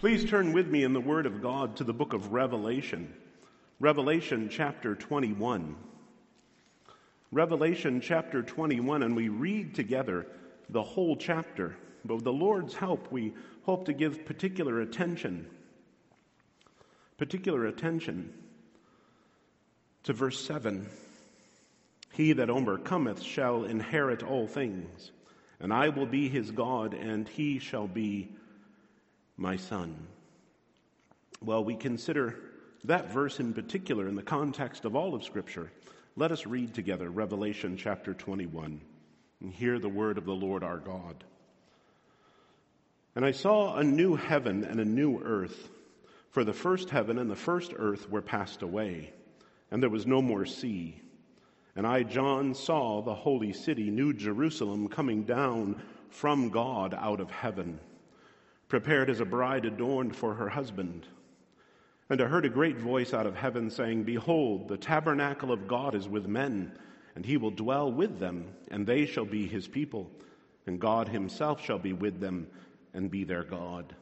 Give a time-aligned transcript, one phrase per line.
[0.00, 3.12] Please turn with me in the Word of God to the book of Revelation,
[3.80, 5.76] Revelation chapter 21.
[7.30, 10.26] Revelation chapter 21, and we read together
[10.70, 11.76] the whole chapter.
[12.02, 13.34] But with the Lord's help, we
[13.64, 15.46] hope to give particular attention,
[17.18, 18.32] particular attention
[20.04, 20.88] to verse 7.
[22.14, 25.10] He that overcometh shall inherit all things,
[25.60, 28.30] and I will be his God, and he shall be
[29.40, 29.96] my son.
[31.42, 32.36] Well, we consider
[32.84, 35.72] that verse in particular in the context of all of Scripture.
[36.14, 38.82] Let us read together Revelation chapter 21
[39.40, 41.24] and hear the word of the Lord our God.
[43.16, 45.70] And I saw a new heaven and a new earth,
[46.32, 49.10] for the first heaven and the first earth were passed away,
[49.70, 51.00] and there was no more sea.
[51.74, 57.30] And I, John, saw the holy city, New Jerusalem, coming down from God out of
[57.30, 57.80] heaven
[58.70, 61.06] prepared as a bride adorned for her husband.
[62.08, 65.94] And I heard a great voice out of heaven saying, Behold, the tabernacle of God
[65.94, 66.72] is with men,
[67.14, 70.10] and he will dwell with them, and they shall be his people,
[70.66, 72.46] and God himself shall be with them
[72.94, 73.94] and be their God.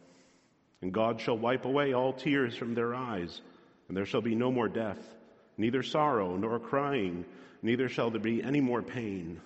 [0.82, 3.40] And God shall wipe away all tears from their eyes,
[3.88, 5.00] and there shall be no more death,
[5.56, 7.24] neither sorrow nor crying,
[7.62, 9.40] neither shall there be any more pain,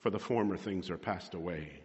[0.00, 1.83] for the former things are passed away.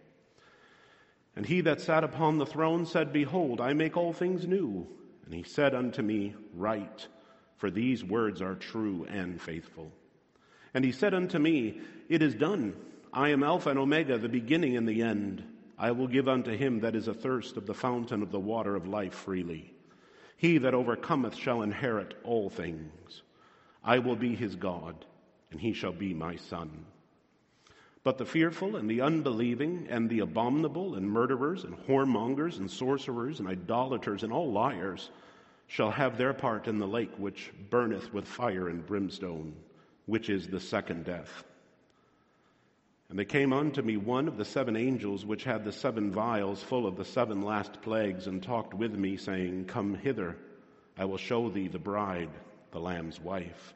[1.40, 4.86] And he that sat upon the throne said, Behold, I make all things new.
[5.24, 7.08] And he said unto me, Write,
[7.56, 9.90] for these words are true and faithful.
[10.74, 11.80] And he said unto me,
[12.10, 12.76] It is done.
[13.10, 15.42] I am Alpha and Omega, the beginning and the end.
[15.78, 18.86] I will give unto him that is athirst of the fountain of the water of
[18.86, 19.72] life freely.
[20.36, 23.22] He that overcometh shall inherit all things.
[23.82, 25.06] I will be his God,
[25.50, 26.84] and he shall be my son.
[28.02, 33.40] But the fearful and the unbelieving and the abominable and murderers and whoremongers and sorcerers
[33.40, 35.10] and idolaters and all liars
[35.66, 39.54] shall have their part in the lake which burneth with fire and brimstone,
[40.06, 41.44] which is the second death.
[43.10, 46.62] And there came unto me one of the seven angels which had the seven vials
[46.62, 50.36] full of the seven last plagues, and talked with me, saying, Come hither,
[50.96, 52.30] I will show thee the bride,
[52.70, 53.74] the Lamb's wife.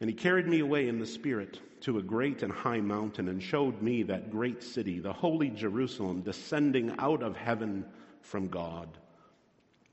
[0.00, 3.42] And he carried me away in the Spirit to a great and high mountain and
[3.42, 7.86] showed me that great city, the holy Jerusalem, descending out of heaven
[8.20, 8.88] from God.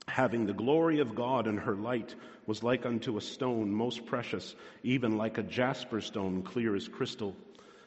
[0.07, 2.15] Having the glory of God, and her light
[2.45, 4.53] was like unto a stone most precious,
[4.83, 7.37] even like a jasper stone, clear as crystal,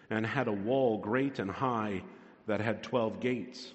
[0.09, 2.03] and had a wall great and high
[2.47, 3.71] that had twelve gates.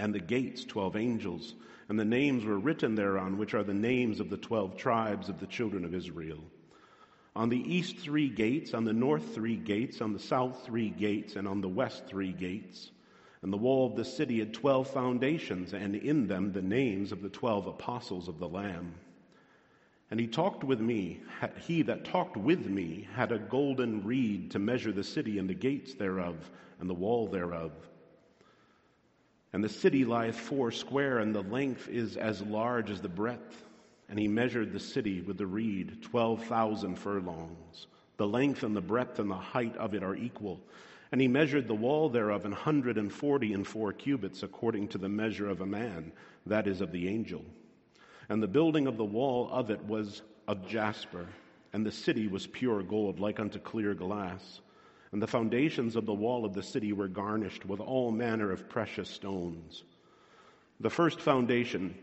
[0.00, 1.54] And the gates, twelve angels,
[1.88, 5.38] and the names were written thereon, which are the names of the twelve tribes of
[5.38, 6.40] the children of Israel.
[7.36, 11.36] On the east, three gates, on the north, three gates, on the south, three gates,
[11.36, 12.90] and on the west, three gates.
[13.42, 17.20] And the wall of the city had twelve foundations, and in them the names of
[17.20, 18.94] the twelve apostles of the Lamb.
[20.10, 21.20] And he talked with me,
[21.66, 25.54] he that talked with me had a golden reed to measure the city and the
[25.54, 26.36] gates thereof,
[26.80, 27.72] and the wall thereof.
[29.52, 33.65] And the city lieth four square, and the length is as large as the breadth.
[34.08, 37.86] And he measured the city with the reed, 12,000 furlongs.
[38.16, 40.60] The length and the breadth and the height of it are equal.
[41.12, 44.98] And he measured the wall thereof an hundred and forty and four cubits, according to
[44.98, 46.12] the measure of a man,
[46.46, 47.44] that is, of the angel.
[48.28, 51.26] And the building of the wall of it was of jasper,
[51.72, 54.60] and the city was pure gold, like unto clear glass.
[55.12, 58.68] And the foundations of the wall of the city were garnished with all manner of
[58.68, 59.84] precious stones.
[60.80, 61.94] The first foundation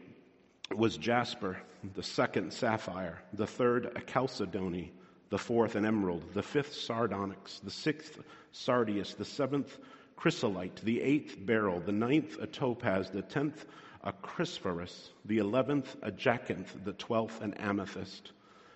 [0.76, 1.58] was jasper,
[1.94, 4.92] the second sapphire, the third a chalcedony,
[5.30, 8.20] the fourth an emerald, the fifth sardonyx, the sixth
[8.52, 9.80] sardius, the seventh
[10.16, 13.66] chrysolite, the eighth beryl, the ninth a topaz, the tenth
[14.04, 18.32] a chrysoprase, the eleventh a jacinth, the twelfth an amethyst.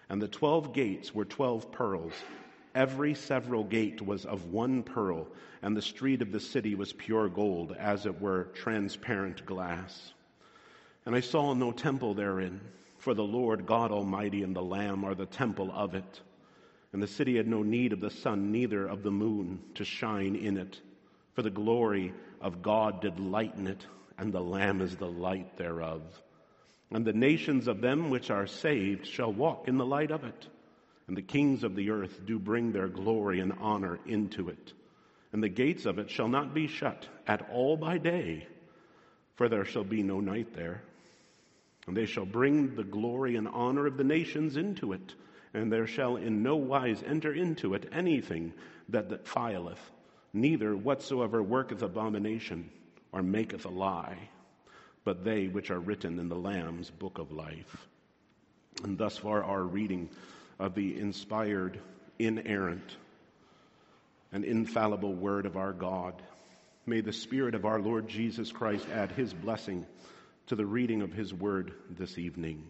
[0.10, 2.14] And the twelve gates were twelve pearls.
[2.76, 5.28] Every several gate was of one pearl,
[5.62, 10.14] and the street of the city was pure gold, as it were transparent glass.
[11.08, 12.60] And I saw no temple therein,
[12.98, 16.22] for the Lord God Almighty and the Lamb are the temple of it.
[16.92, 20.36] And the city had no need of the sun, neither of the moon to shine
[20.36, 20.82] in it.
[21.32, 23.86] For the glory of God did lighten it,
[24.18, 26.02] and the Lamb is the light thereof.
[26.92, 30.48] And the nations of them which are saved shall walk in the light of it.
[31.08, 34.74] And the kings of the earth do bring their glory and honor into it.
[35.32, 38.46] And the gates of it shall not be shut at all by day,
[39.36, 40.84] for there shall be no night there.
[41.88, 45.16] And they shall bring the glory and honor of the nations into it,
[45.54, 48.54] and there shall in no wise enter into it anything
[48.90, 49.80] that defileth,
[50.34, 52.70] neither whatsoever worketh abomination
[53.14, 54.30] or maketh a lie,
[55.06, 57.88] but they which are written in the Lamb's book of life.
[58.84, 60.10] And thus far, our reading
[60.60, 61.80] of the inspired,
[62.20, 62.96] inerrant,
[64.32, 66.22] and infallible word of our God.
[66.86, 69.86] May the Spirit of our Lord Jesus Christ add his blessing
[70.48, 72.64] to the reading of his word this evening.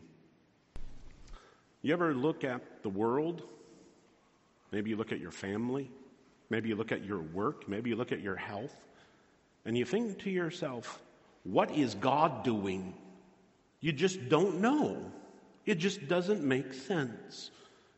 [1.82, 3.44] You ever look at the world?
[4.72, 5.90] Maybe you look at your family.
[6.50, 7.70] Maybe you look at your work.
[7.70, 8.76] Maybe you look at your health.
[9.66, 11.02] And you think to yourself,
[11.44, 12.94] what is God doing?
[13.80, 15.12] You just don't know.
[15.66, 17.52] It just doesn't make sense.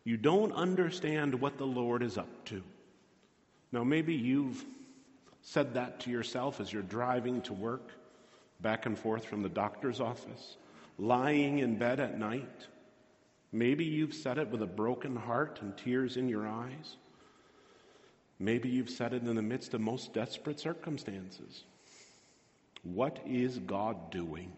[0.03, 2.61] You don't understand what the Lord is up to.
[3.71, 4.65] Now, maybe you've
[5.41, 7.91] said that to yourself as you're driving to work,
[8.61, 10.57] back and forth from the doctor's office,
[10.97, 12.67] lying in bed at night.
[13.51, 16.97] Maybe you've said it with a broken heart and tears in your eyes.
[18.39, 21.63] Maybe you've said it in the midst of most desperate circumstances.
[22.83, 24.51] What is God doing?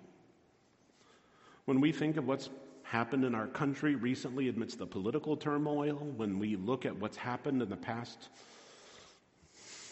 [1.65, 2.49] When we think of what's
[2.83, 7.61] happened in our country recently amidst the political turmoil, when we look at what's happened
[7.61, 8.29] in the past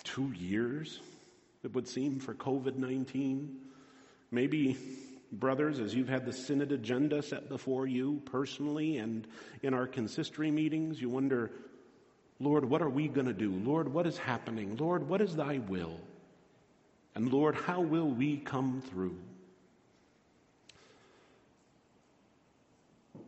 [0.03, 0.99] two years,
[1.63, 3.55] it would seem, for COVID 19,
[4.31, 4.77] maybe,
[5.31, 9.27] brothers, as you've had the Synod agenda set before you personally and
[9.61, 11.51] in our consistory meetings, you wonder,
[12.39, 13.51] Lord, what are we going to do?
[13.51, 14.77] Lord, what is happening?
[14.77, 15.99] Lord, what is thy will?
[17.15, 19.17] And Lord, how will we come through?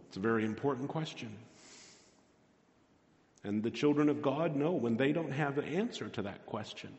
[0.08, 1.36] It's a very important question.
[3.44, 6.92] And the children of God know when they don't have an answer to that question,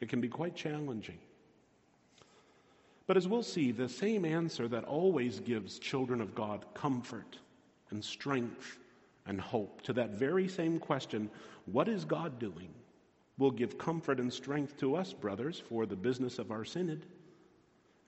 [0.00, 1.18] it can be quite challenging.
[3.06, 7.38] But as we'll see, the same answer that always gives children of God comfort
[7.90, 8.78] and strength
[9.26, 11.30] and hope to that very same question,
[11.66, 12.68] what is God doing?
[13.38, 17.04] will give comfort and strength to us, brothers, for the business of our synod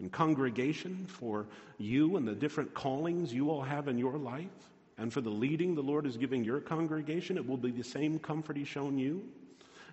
[0.00, 1.46] and congregation, for
[1.78, 5.74] you and the different callings you all have in your life, and for the leading
[5.74, 7.36] the Lord is giving your congregation.
[7.36, 9.24] It will be the same comfort He's shown you.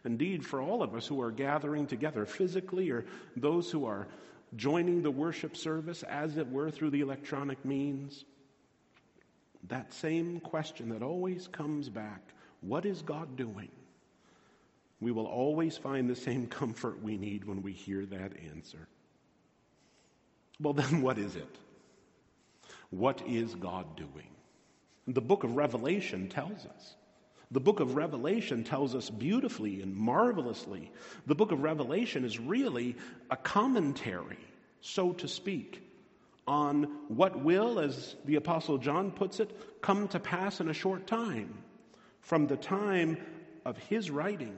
[0.05, 3.05] Indeed, for all of us who are gathering together physically or
[3.35, 4.07] those who are
[4.55, 8.25] joining the worship service, as it were, through the electronic means,
[9.67, 12.21] that same question that always comes back
[12.61, 13.69] what is God doing?
[14.99, 18.87] we will always find the same comfort we need when we hear that answer.
[20.59, 21.57] Well, then, what is it?
[22.89, 24.29] What is God doing?
[25.07, 26.95] The book of Revelation tells us.
[27.55, 30.91] The book of Revelation tells us beautifully and marvelously.
[31.25, 32.97] The book of Revelation is really
[33.31, 34.39] a commentary,
[34.81, 35.81] so to speak,
[36.45, 41.07] on what will, as the Apostle John puts it, come to pass in a short
[41.07, 41.57] time.
[42.19, 43.15] From the time
[43.63, 44.57] of his writing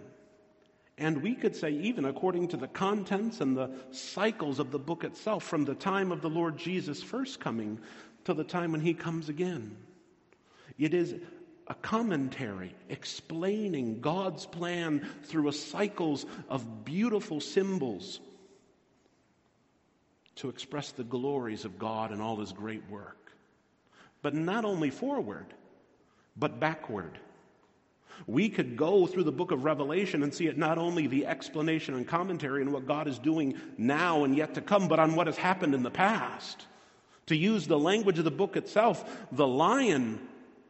[0.98, 5.04] and we could say, even according to the contents and the cycles of the book
[5.04, 7.78] itself, from the time of the Lord Jesus' first coming
[8.24, 9.78] to the time when he comes again.
[10.80, 11.14] It is
[11.68, 18.20] a commentary explaining God's plan through a cycles of beautiful symbols
[20.36, 23.32] to express the glories of God and all his great work.
[24.22, 25.48] But not only forward,
[26.36, 27.18] but backward.
[28.26, 31.94] We could go through the book of Revelation and see it not only the explanation
[31.94, 35.28] and commentary on what God is doing now and yet to come, but on what
[35.28, 36.66] has happened in the past.
[37.28, 40.20] To use the language of the book itself, the lion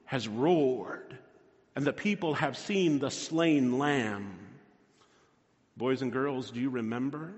[0.08, 1.18] has roared,
[1.76, 4.40] and the people have seen the slain lamb.
[5.78, 7.34] Boys and girls, do you remember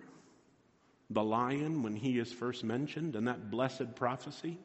[1.09, 4.57] the lion when he is first mentioned in that blessed prophecy?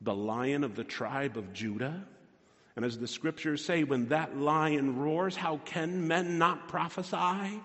[0.00, 2.04] The lion of the tribe of Judah
[2.74, 7.60] and as the scriptures say, when that lion roars, how can men not prophesy?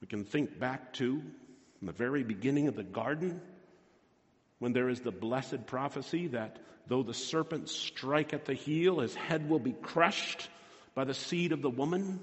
[0.00, 1.22] We can think back to
[1.80, 3.40] the very beginning of the garden
[4.58, 9.14] when there is the blessed prophecy that though the serpent strike at the heel, his
[9.14, 10.48] head will be crushed
[10.94, 12.20] by the seed of the woman.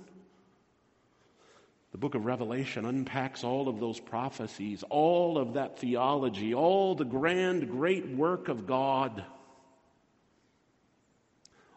[1.92, 7.06] The book of Revelation unpacks all of those prophecies, all of that theology, all the
[7.06, 9.24] grand, great work of God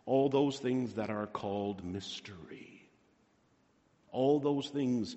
[0.05, 2.89] all those things that are called mystery.
[4.11, 5.17] All those things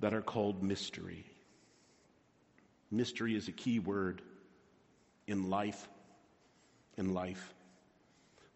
[0.00, 1.26] that are called mystery.
[2.90, 4.22] Mystery is a key word
[5.26, 5.88] in life.
[6.96, 7.54] In life.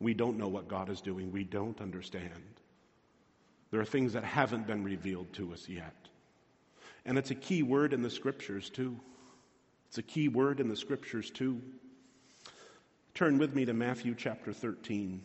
[0.01, 1.31] We don't know what God is doing.
[1.31, 2.31] We don't understand.
[3.71, 5.95] There are things that haven't been revealed to us yet.
[7.05, 8.99] And it's a key word in the scriptures, too.
[9.89, 11.61] It's a key word in the scriptures, too.
[13.15, 15.23] Turn with me to Matthew chapter 13.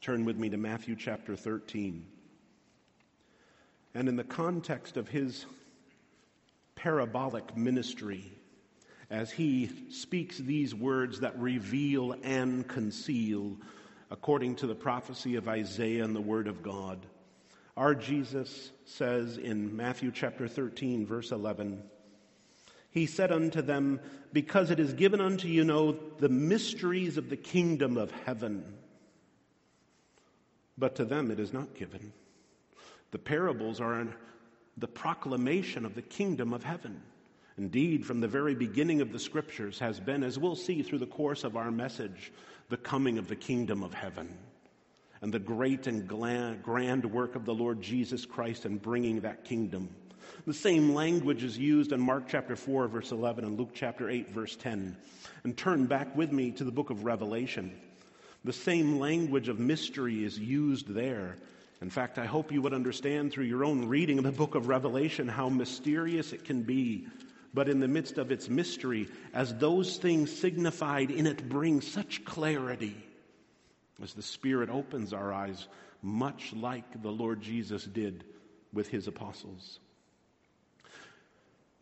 [0.00, 2.04] Turn with me to Matthew chapter 13.
[3.94, 5.46] And in the context of his
[6.74, 8.32] parabolic ministry
[9.12, 13.54] as he speaks these words that reveal and conceal
[14.10, 17.04] according to the prophecy of Isaiah and the Word of God.
[17.76, 21.82] Our Jesus says in Matthew chapter 13, verse 11,
[22.90, 24.00] He said unto them,
[24.32, 28.64] Because it is given unto you know the mysteries of the kingdom of heaven,
[30.78, 32.14] but to them it is not given.
[33.10, 34.08] The parables are
[34.78, 37.02] the proclamation of the kingdom of heaven.
[37.58, 41.06] Indeed, from the very beginning of the scriptures has been, as we'll see through the
[41.06, 42.32] course of our message,
[42.68, 44.38] the coming of the kingdom of heaven
[45.22, 49.88] and the great and grand work of the Lord Jesus Christ in bringing that kingdom.
[50.46, 54.30] The same language is used in Mark chapter 4, verse 11, and Luke chapter 8,
[54.30, 54.96] verse 10.
[55.44, 57.72] And turn back with me to the book of Revelation.
[58.44, 61.36] The same language of mystery is used there.
[61.80, 64.66] In fact, I hope you would understand through your own reading of the book of
[64.66, 67.06] Revelation how mysterious it can be
[67.54, 72.24] but in the midst of its mystery, as those things signified in it bring such
[72.24, 72.96] clarity,
[74.02, 75.68] as the Spirit opens our eyes,
[76.02, 78.24] much like the Lord Jesus did
[78.72, 79.78] with his apostles.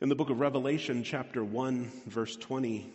[0.01, 2.91] In the book of Revelation, chapter 1, verse 20,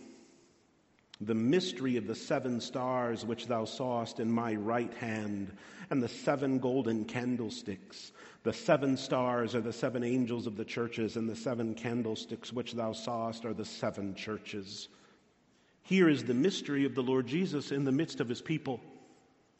[1.21, 5.55] the mystery of the seven stars which thou sawest in my right hand,
[5.89, 8.11] and the seven golden candlesticks.
[8.45, 12.73] The seven stars are the seven angels of the churches, and the seven candlesticks which
[12.73, 14.87] thou sawest are the seven churches.
[15.81, 18.81] Here is the mystery of the Lord Jesus in the midst of his people.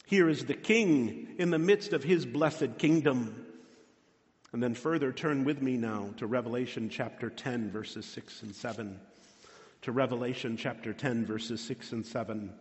[0.06, 3.48] Here is the King in the midst of his blessed kingdom.
[4.54, 9.00] And then further, turn with me now to Revelation chapter 10, verses 6 and 7
[9.82, 12.54] to Revelation chapter 10, verses 6 and 7.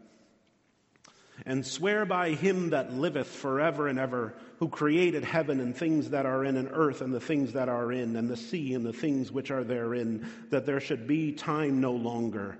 [1.46, 6.26] And swear by him that liveth forever and ever, who created heaven and things that
[6.26, 8.92] are in, and earth and the things that are in, and the sea and the
[8.92, 12.56] things which are therein, that there should be time no longer.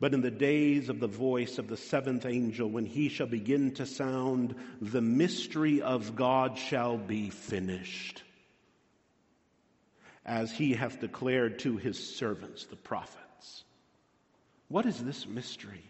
[0.00, 3.72] But in the days of the voice of the seventh angel, when he shall begin
[3.74, 8.22] to sound, the mystery of God shall be finished,
[10.26, 13.64] as he hath declared to his servants, the prophets.
[14.68, 15.84] What is this mystery?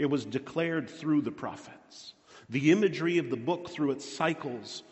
[0.00, 2.14] It was declared through the prophets.
[2.48, 4.82] The imagery of the book through its cycles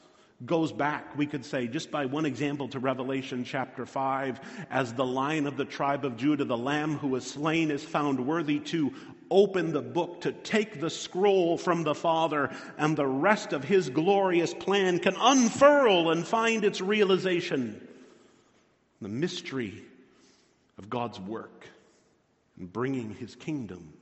[0.44, 4.38] goes back, we could say, just by one example to Revelation chapter 5,
[4.70, 8.26] as the lion of the tribe of Judah, the lamb who was slain, is found
[8.26, 8.92] worthy to
[9.30, 13.88] open the book, to take the scroll from the Father, and the rest of his
[13.88, 17.80] glorious plan can unfurl and find its realization.
[19.00, 19.82] The mystery
[20.76, 21.66] of God's work
[22.58, 23.94] and bringing his kingdom.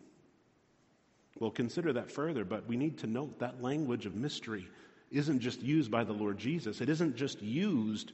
[1.38, 4.66] We'll consider that further, but we need to note that language of mystery
[5.10, 6.80] isn't just used by the Lord Jesus.
[6.80, 8.12] It isn't just used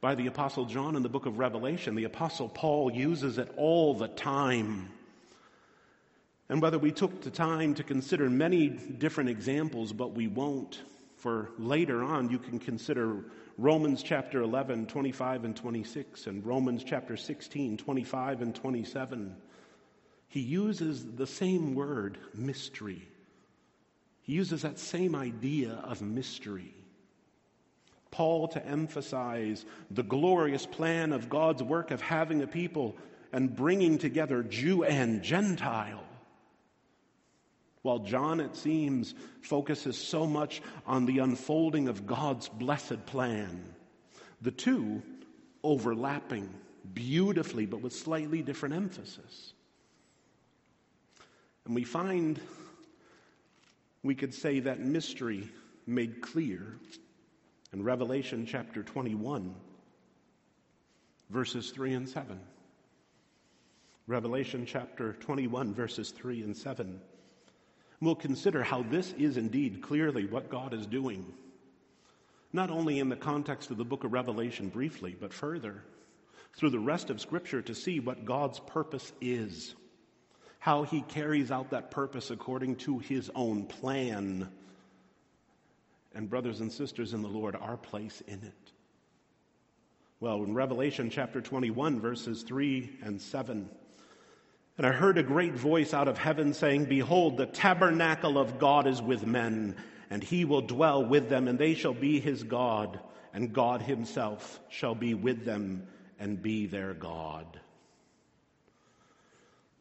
[0.00, 1.94] by the Apostle John in the book of Revelation.
[1.94, 4.90] The Apostle Paul uses it all the time.
[6.48, 10.80] And whether we took the time to consider many different examples, but we won't,
[11.16, 13.24] for later on you can consider
[13.58, 19.34] Romans chapter 11, 25 and 26, and Romans chapter 16, 25 and 27
[20.36, 23.08] he uses the same word, mystery.
[24.20, 26.74] He uses that same idea of mystery.
[28.10, 32.96] Paul to emphasize the glorious plan of God's work of having a people
[33.32, 36.04] and bringing together Jew and Gentile.
[37.80, 43.64] While John, it seems, focuses so much on the unfolding of God's blessed plan,
[44.42, 45.00] the two
[45.64, 46.52] overlapping
[46.92, 49.54] beautifully but with slightly different emphasis.
[51.66, 52.40] And we find,
[54.04, 55.48] we could say, that mystery
[55.84, 56.78] made clear
[57.72, 59.52] in Revelation chapter 21,
[61.28, 62.38] verses 3 and 7.
[64.06, 67.00] Revelation chapter 21, verses 3 and 7.
[68.00, 71.26] We'll consider how this is indeed clearly what God is doing,
[72.52, 75.82] not only in the context of the book of Revelation briefly, but further
[76.54, 79.74] through the rest of Scripture to see what God's purpose is
[80.58, 84.48] how he carries out that purpose according to his own plan.
[86.14, 88.72] And, brothers and sisters in the Lord, our place in it.
[90.18, 93.68] Well, in Revelation chapter 21, verses 3 and 7,
[94.78, 98.86] and I heard a great voice out of heaven saying, Behold, the tabernacle of God
[98.86, 99.76] is with men,
[100.10, 102.98] and he will dwell with them, and they shall be his God,
[103.32, 105.86] and God himself shall be with them
[106.18, 107.60] and be their God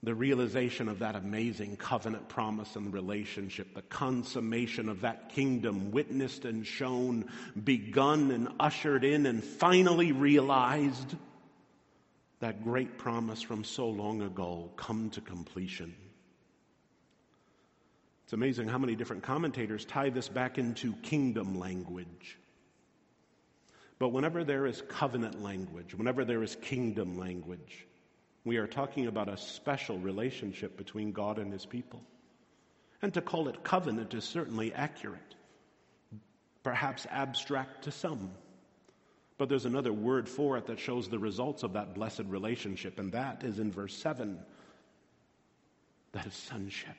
[0.06, 6.46] the realization of that amazing covenant promise and relationship, the consummation of that kingdom witnessed
[6.46, 7.26] and shown,
[7.64, 11.16] begun and ushered in and finally realized.
[12.40, 15.96] that great promise from so long ago come to completion.
[18.24, 22.38] It's amazing how many different commentators tie this back into kingdom language.
[23.98, 27.88] But whenever there is covenant language, whenever there is kingdom language,
[28.46, 32.02] we are talking about a special relationship between God and his people.
[33.02, 35.36] And to call it covenant is certainly accurate,
[36.64, 38.32] perhaps abstract to some.
[39.38, 43.12] But there's another word for it that shows the results of that blessed relationship, and
[43.12, 44.40] that is in verse 7.
[46.14, 46.96] That is sonship,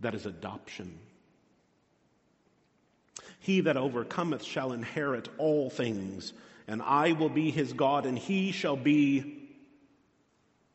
[0.00, 0.98] that is adoption.
[3.38, 6.32] He that overcometh shall inherit all things,
[6.66, 9.43] and I will be his God, and he shall be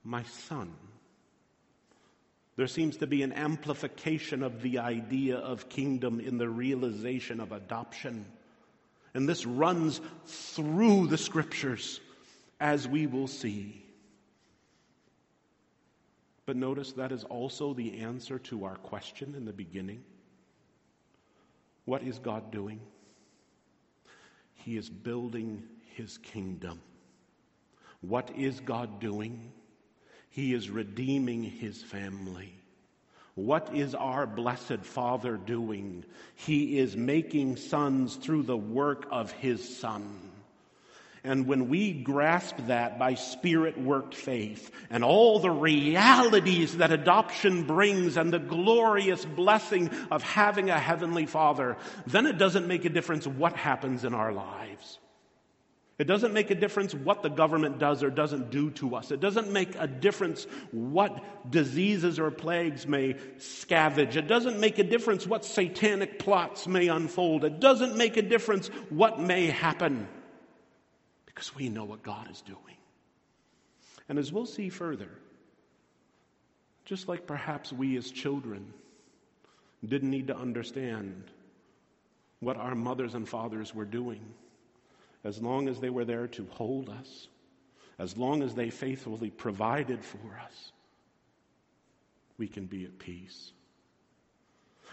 [0.04, 0.74] my son.
[2.56, 7.52] There seems to be an amplification of the idea of kingdom in the realization of
[7.52, 8.26] adoption.
[9.14, 12.02] And this runs through the scriptures,
[12.60, 13.86] as we will see.
[16.46, 20.04] But notice that is also the answer to our question in the beginning.
[21.86, 22.80] What is God doing?
[24.56, 25.64] He is building
[25.96, 26.82] his kingdom.
[28.02, 29.52] What is God doing?
[30.30, 32.54] He is redeeming his family.
[33.36, 36.04] What is our blessed Father doing?
[36.36, 40.30] He is making sons through the work of his Son.
[41.24, 47.64] And when we grasp that by spirit worked faith and all the realities that adoption
[47.64, 51.76] brings and the glorious blessing of having a heavenly father,
[52.08, 55.00] then it doesn't make a difference what happens in our lives.
[56.00, 59.12] It doesn't make a difference what the government does or doesn't do to us.
[59.12, 64.16] It doesn't make a difference what diseases or plagues may scavenge.
[64.16, 67.44] It doesn't make a difference what satanic plots may unfold.
[67.44, 70.08] It doesn't make a difference what may happen
[71.26, 72.78] because we know what God is doing.
[74.08, 75.10] And as we'll see further,
[76.86, 78.74] just like perhaps we as children
[79.86, 81.26] didn't need to understand
[82.40, 84.22] what our mothers and fathers were doing
[85.24, 87.28] as long as they were there to hold us,
[87.98, 90.72] as long as they faithfully provided for us,
[92.38, 93.52] we can be at peace.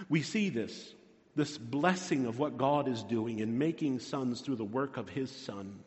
[0.09, 0.95] We see this,
[1.37, 5.31] this blessing of what God is doing in making sons through the work of His
[5.31, 5.79] Son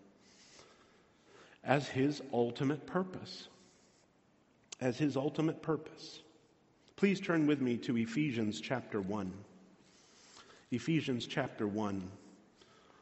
[1.64, 3.48] as His ultimate purpose.
[4.80, 6.22] As His ultimate purpose.
[6.96, 9.32] Please turn with me to Ephesians chapter 1.
[10.72, 12.10] Ephesians chapter 1.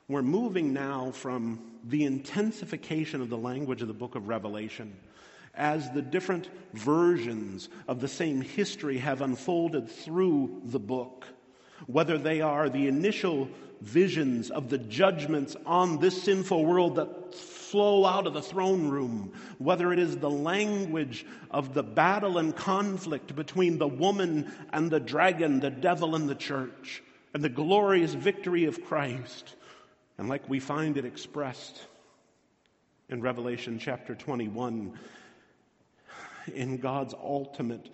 [0.09, 4.95] We're moving now from the intensification of the language of the book of Revelation
[5.53, 11.25] as the different versions of the same history have unfolded through the book,
[11.87, 13.49] whether they are the initial
[13.81, 19.33] visions of the judgments on this sinful world that flow out of the throne room,
[19.57, 25.01] whether it is the language of the battle and conflict between the woman and the
[25.01, 29.55] dragon, the devil and the church, and the glorious victory of Christ
[30.17, 31.81] and like we find it expressed
[33.09, 34.97] in Revelation chapter 21,
[36.53, 37.89] in God's ultimate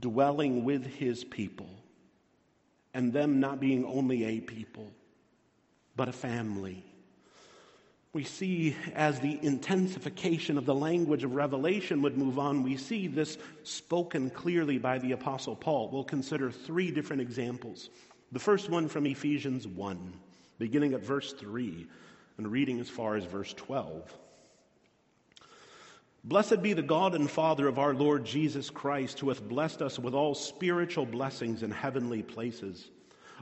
[0.00, 1.68] dwelling with his people,
[2.94, 4.90] and them not being only a people,
[5.96, 6.84] but a family.
[8.12, 13.08] We see as the intensification of the language of Revelation would move on, we see
[13.08, 15.90] this spoken clearly by the Apostle Paul.
[15.90, 17.90] We'll consider three different examples.
[18.32, 20.14] The first one from Ephesians 1
[20.58, 21.86] beginning at verse 3
[22.38, 24.16] and reading as far as verse 12.
[26.24, 29.96] Blessed be the God and Father of our Lord Jesus Christ, who hath blessed us
[29.96, 32.90] with all spiritual blessings in heavenly places,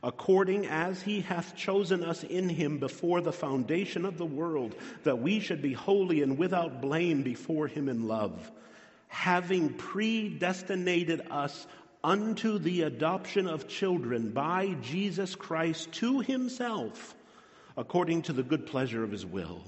[0.02, 5.18] according as he hath chosen us in him before the foundation of the world, that
[5.18, 8.52] we should be holy and without blame before him in love,
[9.08, 11.66] having predestinated us
[12.04, 17.16] unto the adoption of children by Jesus Christ to himself,
[17.78, 19.62] according to the good pleasure of his will,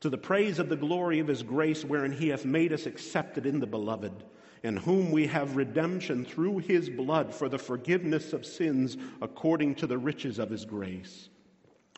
[0.00, 3.46] to the praise of the glory of his grace, wherein he hath made us accepted
[3.46, 4.12] in the beloved,
[4.64, 9.86] in whom we have redemption through his blood for the forgiveness of sins, according to
[9.86, 11.28] the riches of his grace.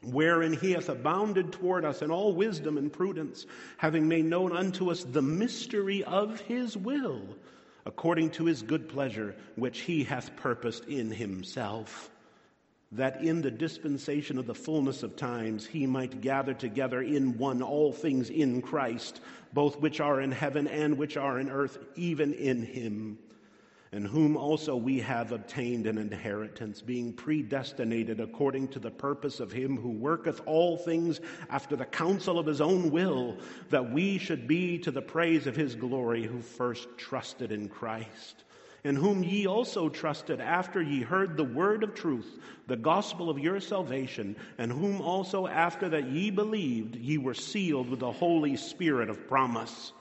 [0.02, 3.46] Wherein he hath abounded toward us in all wisdom and prudence,
[3.78, 7.22] having made known unto us the mystery of his will
[7.86, 12.10] according to his good pleasure, which he hath purposed in himself,
[12.92, 17.62] that in the dispensation of the fullness of times he might gather together in one
[17.62, 19.20] all things in Christ,
[19.52, 23.18] both which are in heaven and which are in earth, even in him
[23.92, 29.50] in whom also we have obtained an inheritance, being predestinated according to the purpose of
[29.50, 33.36] him who worketh all things after the counsel of his own will,
[33.70, 38.44] that we should be to the praise of his glory, who first trusted in Christ.
[38.84, 43.38] In whom ye also trusted after ye heard the word of truth, the gospel of
[43.38, 48.56] your salvation, and whom also after that ye believed, ye were sealed with the Holy
[48.56, 49.92] Spirit of promise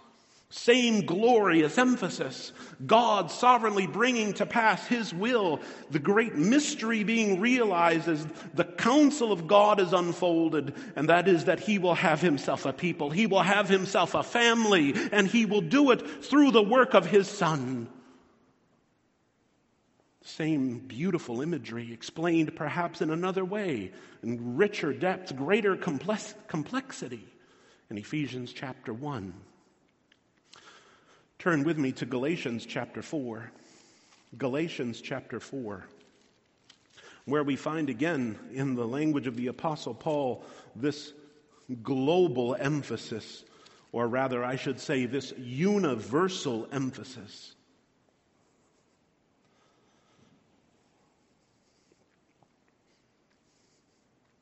[0.50, 2.54] same glorious emphasis.
[2.86, 5.60] God sovereignly bringing to pass His will,
[5.92, 11.46] the great mystery being realized as the counsel of God is unfolded, and that is
[11.46, 15.46] that He will have Himself a people, He will have Himself a family, and He
[15.46, 17.90] will do it through the work of His Son.
[20.22, 23.92] Same beautiful imagery explained perhaps in another way,
[24.24, 27.26] in richer depth, greater complex- complexity
[27.90, 29.34] in Ephesians chapter 1.
[31.40, 33.52] Turn with me to Galatians chapter 4.
[34.38, 35.86] Galatians chapter 4,
[37.26, 40.44] where we find again in the language of the Apostle Paul
[40.76, 41.14] this
[41.82, 43.46] global emphasis,
[43.94, 47.56] or rather, I should say, this universal emphasis.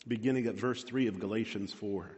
[0.07, 2.09] Beginning at verse 3 of Galatians 4.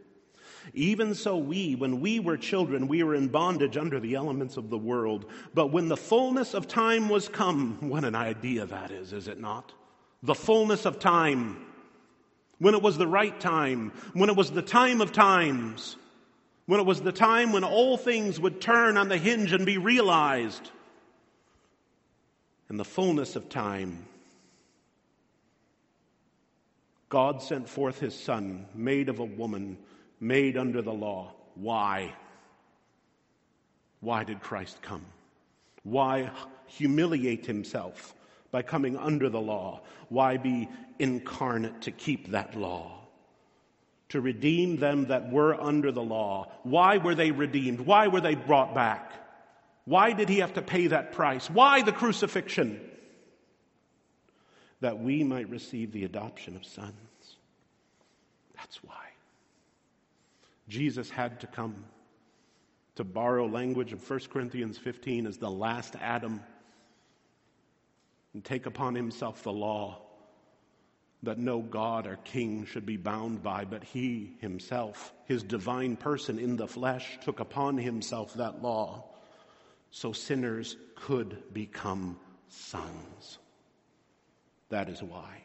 [0.74, 4.70] Even so, we, when we were children, we were in bondage under the elements of
[4.70, 5.26] the world.
[5.54, 9.40] But when the fullness of time was come, what an idea that is, is it
[9.40, 9.72] not?
[10.22, 11.64] The fullness of time.
[12.58, 13.92] When it was the right time.
[14.12, 15.96] When it was the time of times.
[16.66, 19.78] When it was the time when all things would turn on the hinge and be
[19.78, 20.70] realized.
[22.68, 24.04] In the fullness of time,
[27.08, 29.78] God sent forth his Son, made of a woman
[30.20, 31.32] made under the law.
[31.54, 32.14] Why?
[34.00, 35.04] Why did Christ come?
[35.82, 36.30] Why
[36.66, 38.14] humiliate himself
[38.50, 39.80] by coming under the law?
[40.08, 42.94] Why be incarnate to keep that law?
[44.10, 46.50] To redeem them that were under the law.
[46.62, 47.80] Why were they redeemed?
[47.80, 49.12] Why were they brought back?
[49.84, 51.48] Why did he have to pay that price?
[51.48, 52.80] Why the crucifixion?
[54.80, 56.92] That we might receive the adoption of sons.
[58.56, 59.07] That's why.
[60.68, 61.84] Jesus had to come.
[62.96, 66.40] To borrow language of 1 Corinthians 15 as the last Adam
[68.34, 70.02] and take upon himself the law
[71.22, 76.38] that no God or king should be bound by, but he himself, his divine person
[76.38, 79.04] in the flesh, took upon himself that law
[79.90, 83.38] so sinners could become sons.
[84.68, 85.44] That is why.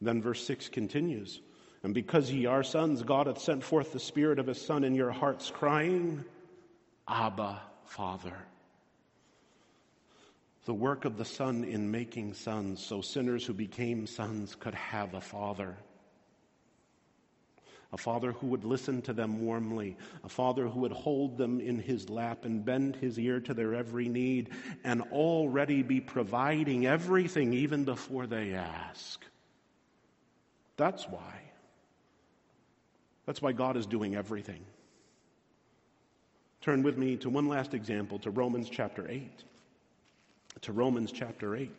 [0.00, 1.40] Then verse 6 continues
[1.86, 4.96] and because ye are sons, God hath sent forth the Spirit of His Son in
[4.96, 6.24] your hearts, crying,
[7.06, 8.36] Abba, Father.
[10.64, 15.14] The work of the Son in making sons, so sinners who became sons could have
[15.14, 15.76] a father.
[17.92, 21.78] A father who would listen to them warmly, a father who would hold them in
[21.78, 24.50] his lap and bend his ear to their every need,
[24.82, 29.24] and already be providing everything even before they ask.
[30.76, 31.45] That's why.
[33.26, 34.64] That's why God is doing everything.
[36.60, 39.44] Turn with me to one last example, to Romans chapter 8.
[40.62, 41.70] To Romans chapter 8.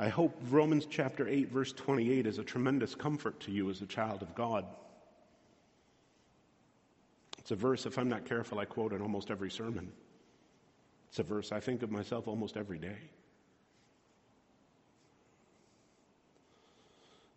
[0.00, 3.86] I hope Romans chapter 8, verse 28 is a tremendous comfort to you as a
[3.86, 4.64] child of God.
[7.38, 9.90] It's a verse, if I'm not careful, I quote in almost every sermon.
[11.08, 12.98] It's a verse I think of myself almost every day.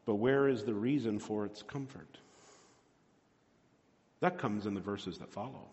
[0.05, 2.17] But where is the reason for its comfort?
[4.21, 5.67] That comes in the verses that follow.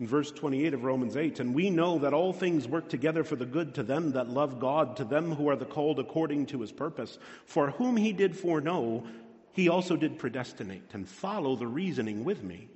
[0.00, 3.36] In verse 28 of Romans 8, and we know that all things work together for
[3.36, 6.60] the good to them that love God, to them who are the called according to
[6.60, 7.18] his purpose.
[7.46, 9.04] For whom he did foreknow,
[9.52, 10.90] he also did predestinate.
[10.92, 12.68] And follow the reasoning with me.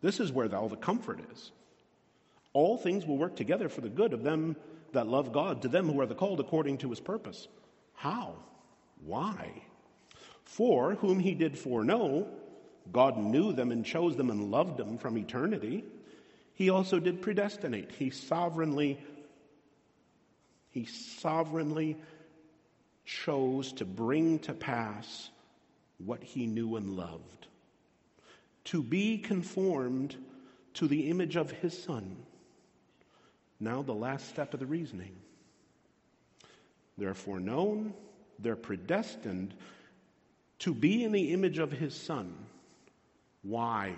[0.00, 1.52] This is where all the comfort is.
[2.52, 4.56] All things will work together for the good of them
[4.92, 7.46] that love God, to them who are the called according to his purpose.
[7.94, 8.34] How?
[9.04, 9.62] Why?
[10.44, 12.28] For whom he did foreknow,
[12.92, 15.84] God knew them and chose them and loved them from eternity.
[16.54, 17.92] He also did predestinate.
[17.92, 18.98] He sovereignly,
[20.70, 21.96] he sovereignly
[23.04, 25.30] chose to bring to pass
[25.98, 27.46] what he knew and loved.
[28.64, 30.16] To be conformed
[30.74, 32.16] to the image of his son.
[33.58, 35.14] Now, the last step of the reasoning.
[36.96, 37.94] Therefore, known
[38.42, 39.54] they're predestined
[40.60, 42.34] to be in the image of his son.
[43.42, 43.94] Why?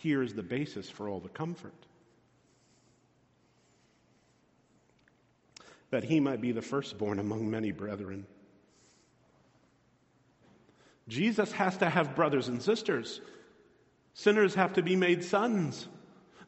[0.00, 1.74] here is the basis for all the comfort.
[5.90, 8.26] That he might be the firstborn among many brethren.
[11.06, 13.20] Jesus has to have brothers and sisters.
[14.14, 15.86] Sinners have to be made sons.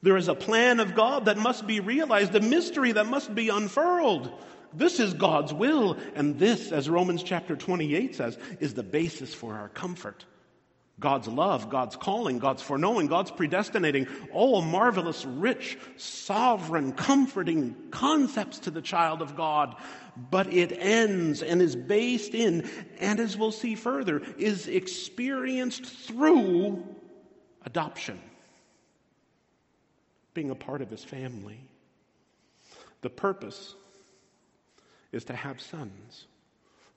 [0.00, 3.50] There is a plan of God that must be realized, a mystery that must be
[3.50, 4.32] unfurled.
[4.74, 9.54] This is God's will, and this, as Romans chapter 28 says, is the basis for
[9.54, 10.24] our comfort.
[11.00, 18.70] God's love, God's calling, God's foreknowing, God's predestinating, all marvelous, rich, sovereign, comforting concepts to
[18.70, 19.74] the child of God.
[20.30, 22.68] But it ends and is based in,
[23.00, 26.84] and as we'll see further, is experienced through
[27.64, 28.20] adoption,
[30.34, 31.58] being a part of his family.
[33.00, 33.74] The purpose
[35.12, 36.26] is to have sons.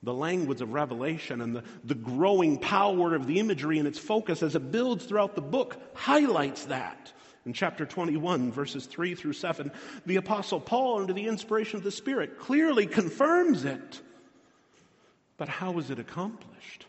[0.02, 4.42] The language of Revelation and the, the growing power of the imagery and its focus
[4.42, 7.12] as it builds throughout the book highlights that.
[7.44, 9.70] In chapter 21, verses 3 through 7,
[10.04, 14.00] the Apostle Paul, under the inspiration of the Spirit, clearly confirms it.
[15.36, 16.86] But how is it accomplished?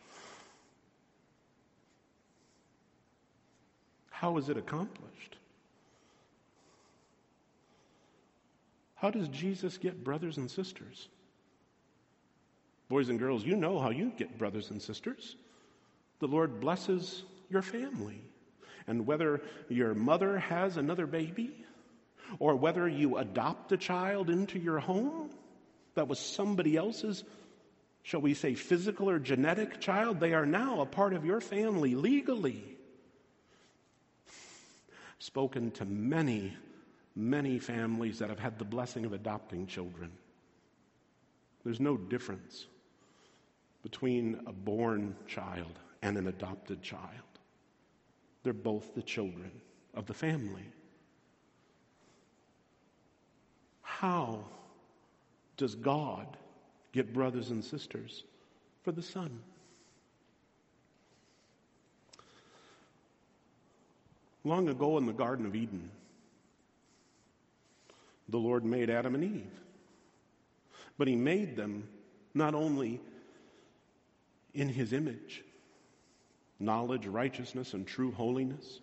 [4.09, 5.37] How is it accomplished?
[8.95, 11.07] How does Jesus get brothers and sisters?
[12.89, 15.35] Boys and girls, you know how you get brothers and sisters.
[16.19, 18.21] The Lord blesses your family.
[18.87, 21.53] And whether your mother has another baby,
[22.39, 25.29] or whether you adopt a child into your home
[25.95, 27.23] that was somebody else's,
[28.03, 31.95] shall we say, physical or genetic child, they are now a part of your family
[31.95, 32.63] legally.
[35.19, 36.55] Spoken to many,
[37.15, 40.11] many families that have had the blessing of adopting children.
[41.65, 42.65] There's no difference
[43.89, 47.31] between a born child and an adopted child.
[48.43, 49.49] They're both the children
[49.93, 50.65] of the family.
[53.81, 54.43] How
[55.55, 56.35] does God
[56.91, 58.25] get brothers and sisters
[58.83, 59.39] for the Son?
[64.43, 65.89] Long ago in the Garden of Eden,
[68.27, 69.61] the Lord made Adam and Eve.
[70.97, 71.87] But He made them
[72.33, 72.99] not only
[74.57, 75.43] in his image
[76.59, 78.79] knowledge, righteousness, and true holiness.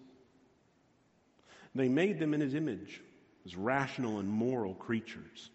[1.75, 3.01] They made them in his image
[3.45, 5.51] as rational and moral creatures.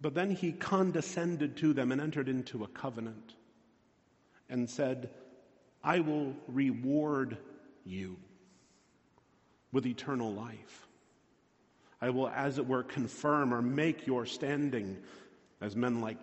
[0.00, 3.34] But then he condescended to them and entered into a covenant
[4.48, 5.10] and said,
[5.84, 7.36] I will reward
[7.84, 8.16] you
[9.70, 10.86] with eternal life.
[12.00, 14.96] I will, as it were, confirm or make your standing
[15.60, 16.16] as men like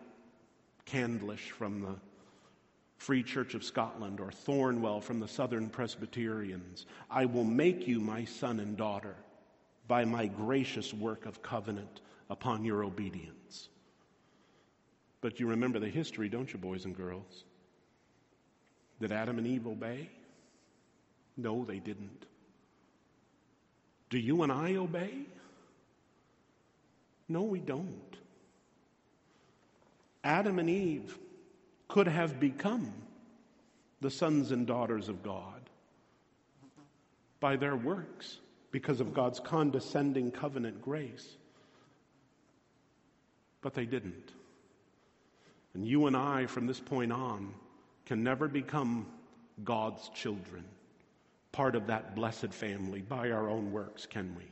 [0.86, 1.96] Candlish from the
[2.98, 6.86] Free Church of Scotland or Thornwell from the Southern Presbyterians.
[7.10, 9.16] I will make you my son and daughter
[9.88, 13.70] by my gracious work of covenant upon your obedience.
[15.22, 17.44] But you remember the history, don't you, boys and girls?
[19.00, 20.10] Did Adam and Eve obey?
[21.36, 22.26] No, they didn't.
[24.10, 25.26] Do you and I obey?
[27.28, 28.18] No, we don't.
[30.24, 31.18] Adam and Eve
[31.88, 32.94] could have become
[34.02, 35.70] the sons and daughters of God
[37.40, 38.40] by their works
[38.72, 41.28] because of God's condescending covenant grace.
[43.62, 44.32] But they didn't.
[45.74, 47.54] And you and I, from this point on,
[48.06, 49.08] can never become
[49.64, 50.64] God's children,
[51.52, 54.44] part of that blessed family by our own works, can we?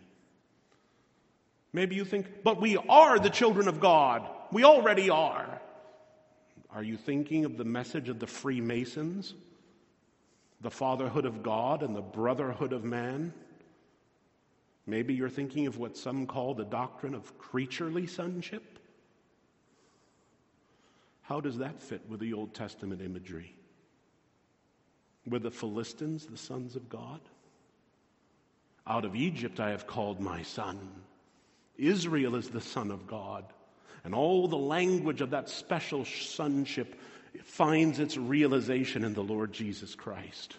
[1.74, 4.28] Maybe you think, but we are the children of God.
[4.52, 5.61] We already are.
[6.74, 9.34] Are you thinking of the message of the Freemasons?
[10.62, 13.34] The fatherhood of God and the brotherhood of man?
[14.86, 18.80] Maybe you're thinking of what some call the doctrine of creaturely sonship?
[21.24, 23.56] How does that fit with the Old Testament imagery?
[25.28, 27.20] Were the Philistines the sons of God?
[28.88, 30.90] Out of Egypt I have called my son.
[31.78, 33.46] Israel is the Son of God.
[34.04, 37.00] And all the language of that special sonship
[37.44, 40.56] finds its realization in the Lord Jesus Christ.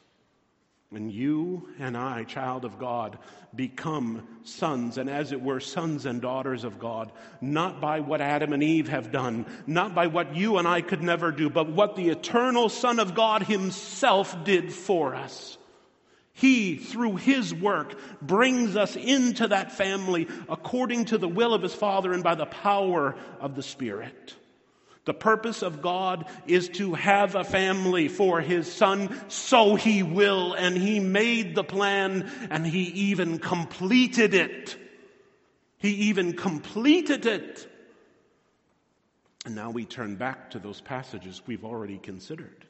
[0.91, 3.19] When you and I, child of God,
[3.55, 8.53] become sons and, as it were, sons and daughters of God, not by what Adam
[8.53, 11.97] and Eve have done, not by what you and I could never do, but what
[11.97, 15.57] the eternal Son of God Himself did for us.
[16.35, 21.75] He, through His work, brings us into that family according to the will of His
[21.75, 24.35] Father and by the power of the Spirit.
[25.05, 30.53] The purpose of God is to have a family for his son, so he will,
[30.53, 34.77] and he made the plan and he even completed it.
[35.79, 37.69] He even completed it.
[39.45, 42.65] And now we turn back to those passages we've already considered.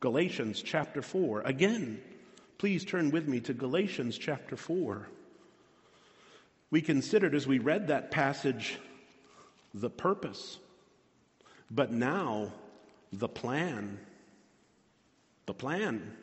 [0.00, 1.42] Galatians chapter 4.
[1.42, 2.02] Again,
[2.58, 5.08] please turn with me to Galatians chapter 4.
[6.70, 8.78] We considered as we read that passage
[9.72, 10.58] the purpose,
[11.70, 12.52] but now
[13.12, 13.98] the plan.
[15.46, 16.16] The plan.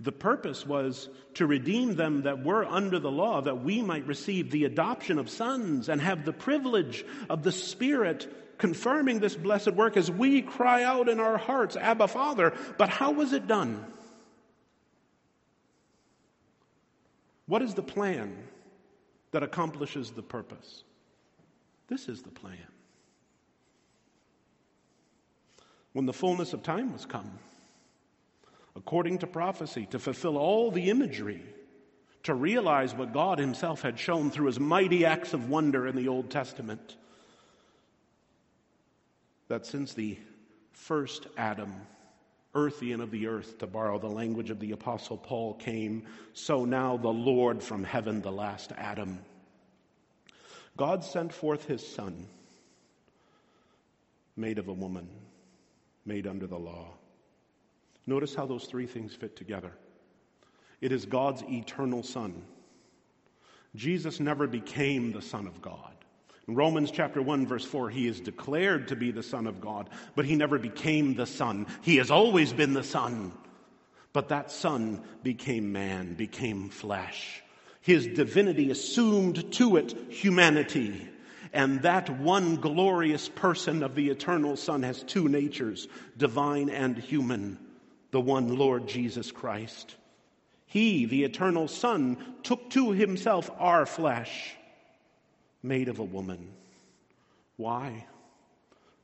[0.00, 4.50] The purpose was to redeem them that were under the law, that we might receive
[4.50, 8.30] the adoption of sons and have the privilege of the Spirit
[8.66, 12.52] confirming this blessed work as we cry out in our hearts, Abba, Father.
[12.76, 13.86] But how was it done?
[17.46, 18.36] What is the plan
[19.30, 20.82] that accomplishes the purpose?
[21.86, 22.58] This is the plan.
[25.92, 27.38] When the fullness of time was come,
[28.74, 31.44] according to prophecy, to fulfill all the imagery,
[32.24, 36.08] to realize what God Himself had shown through His mighty acts of wonder in the
[36.08, 36.96] Old Testament,
[39.48, 40.18] that since the
[40.72, 41.74] first Adam,
[42.54, 46.96] earthian of the earth, to borrow the language of the Apostle Paul, came, so now
[46.96, 49.18] the Lord from heaven, the last Adam.
[50.76, 52.26] God sent forth his Son,
[54.36, 55.08] made of a woman,
[56.04, 56.88] made under the law.
[58.06, 59.72] Notice how those three things fit together.
[60.80, 62.42] It is God's eternal Son.
[63.74, 65.95] Jesus never became the Son of God.
[66.48, 69.90] In Romans chapter 1 verse 4, he is declared to be the Son of God,
[70.14, 71.66] but he never became the Son.
[71.82, 73.32] He has always been the Son.
[74.12, 77.42] But that Son became man, became flesh.
[77.80, 81.08] His divinity assumed to it humanity.
[81.52, 87.58] And that one glorious person of the eternal Son has two natures, divine and human,
[88.12, 89.96] the one Lord Jesus Christ.
[90.66, 94.56] He, the eternal Son, took to himself our flesh
[95.66, 96.48] made of a woman.
[97.56, 98.06] Why?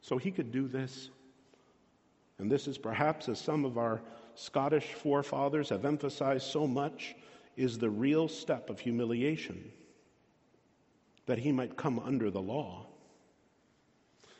[0.00, 1.10] So he could do this.
[2.38, 4.02] And this is perhaps, as some of our
[4.34, 7.14] Scottish forefathers have emphasized so much,
[7.56, 9.72] is the real step of humiliation
[11.26, 12.86] that he might come under the law.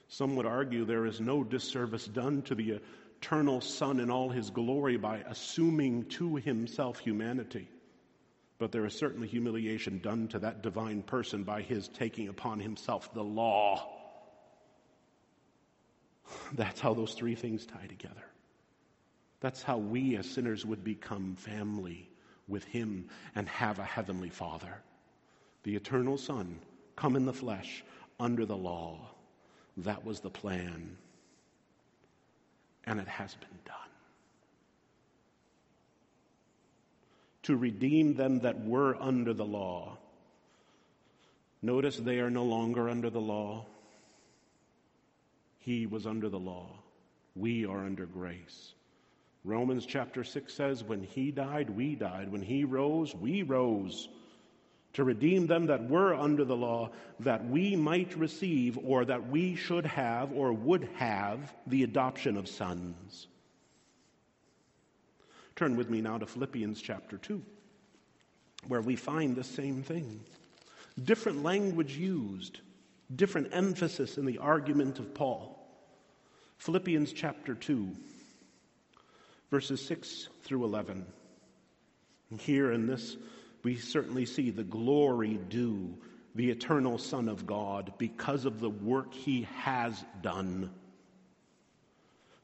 [0.09, 2.81] Some would argue there is no disservice done to the
[3.17, 7.69] eternal Son in all his glory by assuming to himself humanity.
[8.63, 13.13] But there is certainly humiliation done to that divine person by his taking upon himself
[13.13, 13.91] the law.
[16.53, 18.23] That's how those three things tie together.
[19.41, 22.09] That's how we as sinners would become family
[22.47, 24.81] with him and have a heavenly Father.
[25.65, 26.61] The eternal Son,
[26.95, 27.83] come in the flesh
[28.21, 29.11] under the law.
[29.79, 30.99] That was the plan.
[32.85, 33.82] And it has been done.
[37.45, 39.99] To redeem them that were under the law.
[41.61, 43.67] Notice they are no longer under the law.
[45.59, 46.69] He was under the law.
[47.37, 48.75] We are under grace.
[49.45, 52.31] Romans chapter 6 says, When he died, we died.
[52.31, 54.09] When he rose, we rose.
[54.95, 59.57] To redeem them that were under the law, that we might receive, or that we
[59.57, 63.27] should have, or would have, the adoption of sons.
[65.63, 67.41] Turn with me now to Philippians chapter 2,
[68.67, 70.19] where we find the same thing.
[71.05, 72.59] Different language used,
[73.15, 75.65] different emphasis in the argument of Paul.
[76.59, 77.93] Philippians chapter 2,
[79.53, 81.07] verses 6 through 11.
[82.33, 83.17] And here in this,
[83.63, 85.97] we certainly see the glory due
[86.35, 90.73] the eternal Son of God because of the work he has done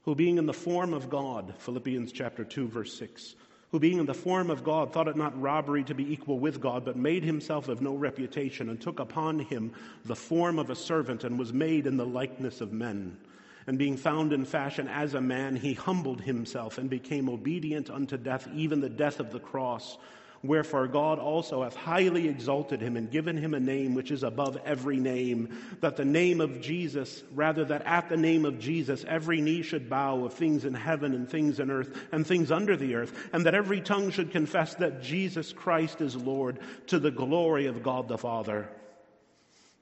[0.09, 3.35] who being in the form of God, Philippians chapter 2 verse 6,
[3.73, 6.62] who being in the form of God thought it not robbery to be equal with
[6.62, 9.71] God, but made himself of no reputation and took upon him
[10.07, 13.18] the form of a servant and was made in the likeness of men.
[13.66, 18.16] And being found in fashion as a man, he humbled himself and became obedient unto
[18.16, 19.99] death, even the death of the cross.
[20.42, 24.57] Wherefore God also hath highly exalted him and given him a name which is above
[24.64, 29.40] every name, that the name of Jesus, rather that at the name of Jesus every
[29.40, 32.94] knee should bow of things in heaven and things in earth and things under the
[32.94, 37.67] earth, and that every tongue should confess that Jesus Christ is Lord to the glory
[37.67, 38.69] of God the Father.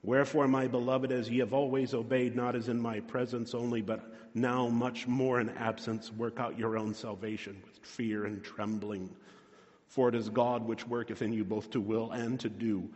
[0.03, 4.11] Wherefore, my beloved, as ye have always obeyed, not as in my presence only, but
[4.33, 9.09] now much more in absence, work out your own salvation with fear and trembling.
[9.87, 12.89] For it is God which worketh in you both to will and to do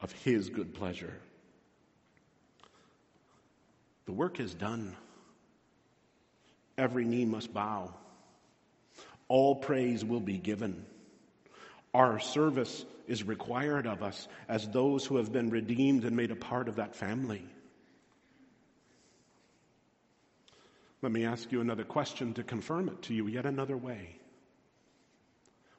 [0.00, 1.14] of his good pleasure.
[4.06, 4.96] The work is done.
[6.78, 7.92] Every knee must bow.
[9.26, 10.86] All praise will be given.
[11.92, 16.36] Our service is required of us as those who have been redeemed and made a
[16.36, 17.44] part of that family.
[21.02, 24.17] Let me ask you another question to confirm it to you yet another way.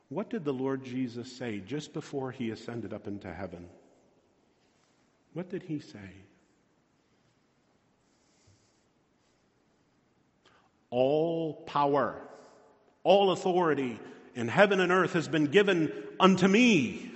[0.10, 3.68] What did the Lord Jesus say just before he ascended up into heaven?
[5.34, 6.00] What did he say?
[10.90, 12.20] All power,
[13.04, 14.00] all authority
[14.34, 17.12] in heaven and earth has been given unto me.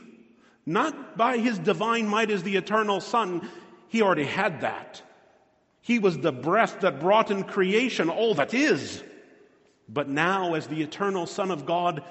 [0.65, 3.49] Not by his divine might as the eternal Son.
[3.87, 5.01] He already had that.
[5.81, 9.03] He was the breath that brought in creation all that is.
[9.89, 12.03] But now, as the eternal Son of God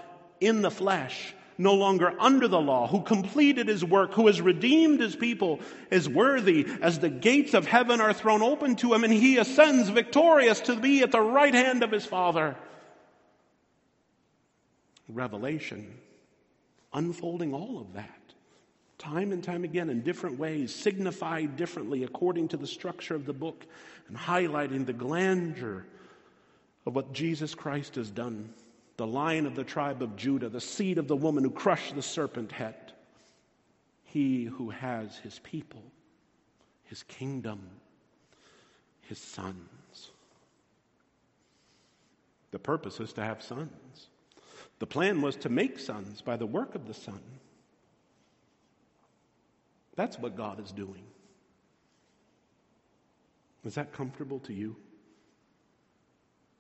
[0.43, 5.01] in the flesh, no longer under the law, who completed his work, who has redeemed
[5.01, 9.13] his people, is worthy as the gates of heaven are thrown open to him and
[9.13, 12.57] he ascends victorious to be at the right hand of his Father.
[15.09, 15.95] Revelation,
[16.93, 18.21] unfolding all of that,
[18.99, 23.33] time and time again in different ways, signified differently according to the structure of the
[23.33, 23.67] book,
[24.09, 25.85] and highlighting the grandeur
[26.87, 28.53] of what Jesus Christ has done
[28.97, 32.03] the lion of the tribe of Judah, the seed of the woman who crushed the
[32.03, 32.93] serpent head,
[34.05, 35.83] he who has his people,
[36.85, 37.61] his kingdom,
[39.03, 40.11] his sons.
[42.51, 44.09] The purpose is to have sons.
[44.79, 47.21] The plan was to make sons by the work of the Son.
[49.97, 51.05] That's what God is doing.
[53.65, 54.77] Is that comfortable to you?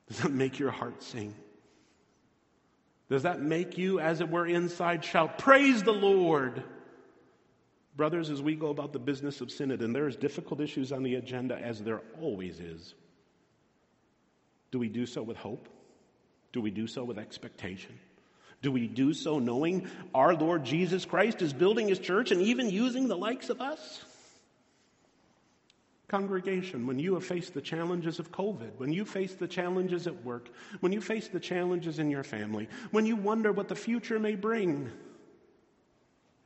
[0.08, 1.34] Does that make your heart sing?
[3.12, 6.62] Does that make you, as it were, inside shout, Praise the Lord?
[7.94, 11.16] Brothers, as we go about the business of synod, and there's difficult issues on the
[11.16, 12.94] agenda, as there always is,
[14.70, 15.68] do we do so with hope?
[16.54, 17.98] Do we do so with expectation?
[18.62, 22.70] Do we do so knowing our Lord Jesus Christ is building his church and even
[22.70, 24.02] using the likes of us?
[26.12, 30.24] Congregation, when you have faced the challenges of COVID, when you face the challenges at
[30.26, 30.50] work,
[30.80, 34.34] when you face the challenges in your family, when you wonder what the future may
[34.34, 34.90] bring,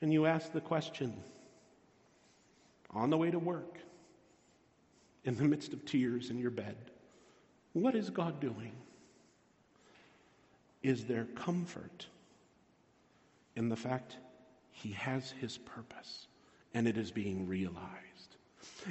[0.01, 1.13] and you ask the question
[2.93, 3.79] on the way to work,
[5.25, 6.77] in the midst of tears in your bed,
[7.73, 8.71] what is God doing?
[10.85, 12.07] Is there comfort
[13.57, 14.17] in the fact
[14.71, 16.29] He has His purpose
[16.73, 18.06] and it is being realized?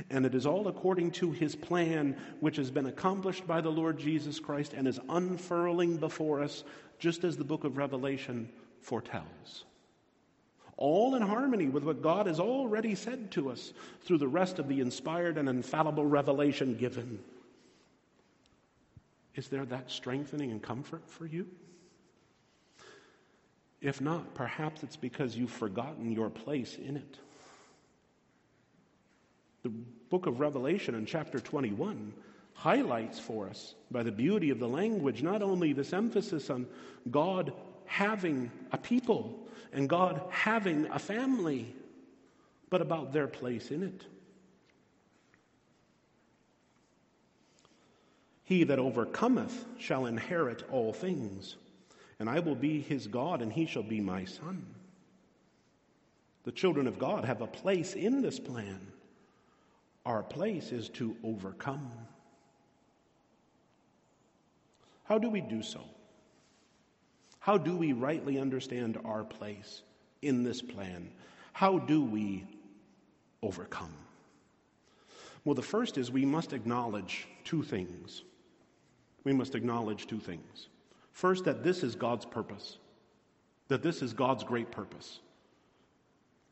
[0.10, 3.98] And it is all according to his plan, which has been accomplished by the Lord
[3.98, 6.64] Jesus Christ and is unfurling before us,
[7.00, 8.50] just as the book of Revelation
[8.82, 9.66] foretells.
[10.78, 13.72] All in harmony with what God has already said to us
[14.02, 17.20] through the rest of the inspired and infallible revelation given.
[19.36, 21.48] Is there that strengthening and comfort for you?
[23.82, 27.20] If not, perhaps it's because you've forgotten your place in it.
[29.66, 29.72] The
[30.12, 32.14] book of Revelation in chapter 21
[32.54, 36.68] highlights for us, by the beauty of the language, not only this emphasis on
[37.10, 37.52] God
[37.88, 39.40] having a people
[39.74, 41.74] and God having a family,
[42.70, 44.06] but about their place in it.
[48.44, 51.56] He that overcometh shall inherit all things,
[52.20, 54.64] and I will be his God, and he shall be my son.
[56.44, 58.92] The children of God have a place in this plan.
[60.06, 61.92] Our place is to overcome.
[65.06, 65.82] How do we do so?
[67.40, 69.84] How do we rightly understand our place
[70.22, 71.12] in this plan?
[71.54, 72.44] How do we
[73.42, 73.94] overcome?
[75.44, 78.24] Well, the first is we must acknowledge two things.
[79.24, 80.70] We must acknowledge two things.
[81.12, 82.78] First, that this is God's purpose,
[83.68, 85.20] that this is God's great purpose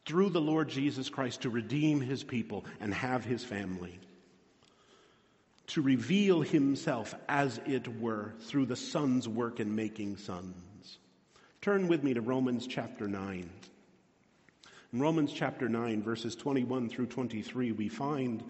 [0.05, 3.99] through the Lord Jesus Christ to redeem his people and have his family.
[5.67, 10.97] To reveal himself, as it were, through the Son's work in making sons.
[11.61, 13.49] Turn with me to Romans chapter 9.
[14.91, 18.43] In Romans chapter 9, verses 21 through 23, we find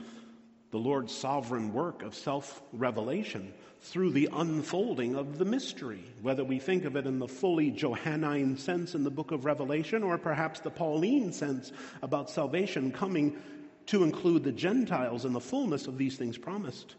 [0.73, 6.57] the Lord's sovereign work of self revelation through the unfolding of the mystery, whether we
[6.57, 10.61] think of it in the fully Johannine sense in the book of Revelation or perhaps
[10.61, 11.71] the Pauline sense
[12.01, 13.37] about salvation coming
[13.85, 16.95] to include the Gentiles in the fullness of these things promised.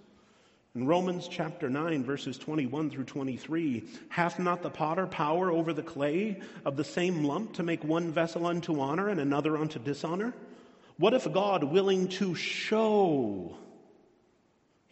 [0.77, 5.83] In Romans chapter 9, verses 21 through 23, hath not the potter power over the
[5.83, 10.33] clay of the same lump to make one vessel unto honor and another unto dishonor?
[10.97, 13.59] What if God, willing to show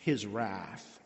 [0.03, 1.01] his wrath,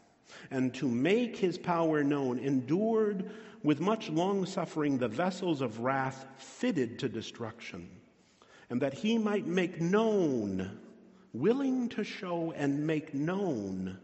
[0.51, 3.31] and to make his power known, endured
[3.63, 7.89] with much long suffering the vessels of wrath fitted to destruction,
[8.71, 10.79] and that he might make known,
[11.35, 13.99] willing to show and make known,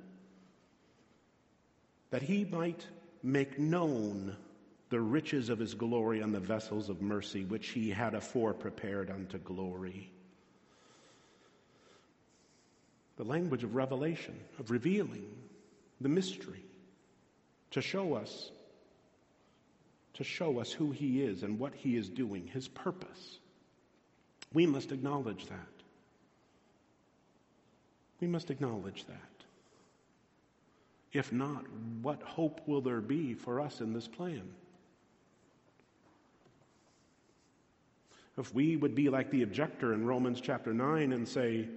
[2.10, 2.86] that he might
[3.22, 4.36] make known
[4.90, 9.10] the riches of his glory on the vessels of mercy which he had afore prepared
[9.10, 10.12] unto glory.
[13.16, 15.26] The language of revelation, of revealing
[16.00, 16.64] the mystery,
[17.72, 18.50] to show us,
[20.14, 23.38] to show us who he is and what he is doing, his purpose.
[24.52, 25.58] We must acknowledge that.
[28.20, 29.16] We must acknowledge that.
[31.12, 31.64] If not,
[32.00, 34.42] what hope will there be for us in this plan?
[38.38, 41.68] If we would be like the objector in Romans chapter 9 and say,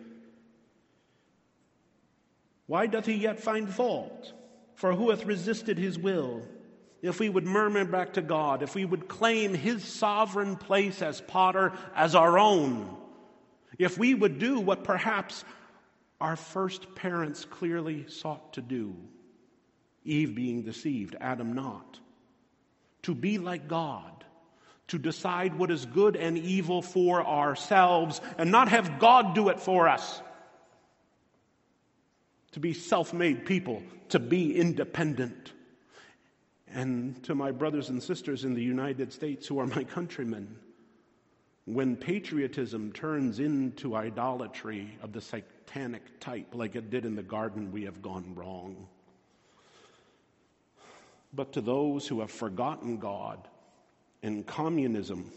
[2.67, 4.33] Why doth he yet find fault?
[4.75, 6.41] For who hath resisted his will?
[7.01, 11.21] If we would murmur back to God, if we would claim his sovereign place as
[11.21, 12.97] potter as our own,
[13.77, 15.43] if we would do what perhaps
[16.19, 18.95] our first parents clearly sought to do,
[20.03, 21.99] Eve being deceived, Adam not,
[23.03, 24.23] to be like God,
[24.87, 29.59] to decide what is good and evil for ourselves and not have God do it
[29.59, 30.21] for us.
[32.55, 35.51] To be self made people, to be independent.
[36.69, 40.55] And to my brothers and sisters in the United States who are my countrymen,
[41.65, 47.73] when patriotism turns into idolatry of the satanic type, like it did in the garden,
[47.73, 48.87] we have gone wrong.
[51.33, 53.49] But to those who have forgotten God,
[54.23, 55.29] and communism,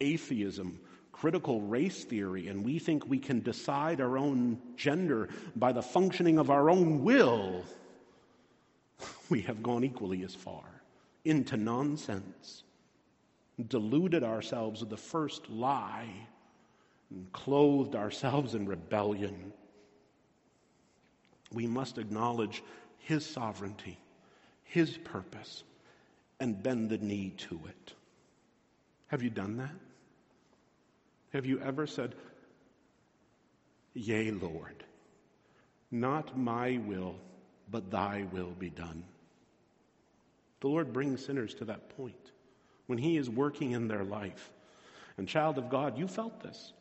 [0.00, 0.80] atheism,
[1.12, 6.38] critical race theory, and we think we can decide our own gender by the functioning
[6.38, 7.62] of our own will,
[9.28, 10.64] we have gone equally as far
[11.24, 12.64] into nonsense,
[13.68, 16.08] deluded ourselves with the first lie,
[17.10, 19.52] and clothed ourselves in rebellion.
[21.52, 22.62] We must acknowledge
[22.98, 23.98] His sovereignty,
[24.64, 25.62] His purpose,
[26.40, 27.92] and bend the knee to it.
[29.08, 29.91] Have you done that?
[31.32, 32.14] Have you ever said,
[33.94, 34.84] Yea, Lord,
[35.90, 37.16] not my will,
[37.70, 39.04] but thy will be done?
[40.60, 42.32] The Lord brings sinners to that point
[42.86, 44.50] when He is working in their life.
[45.16, 46.72] And, child of God, you felt this.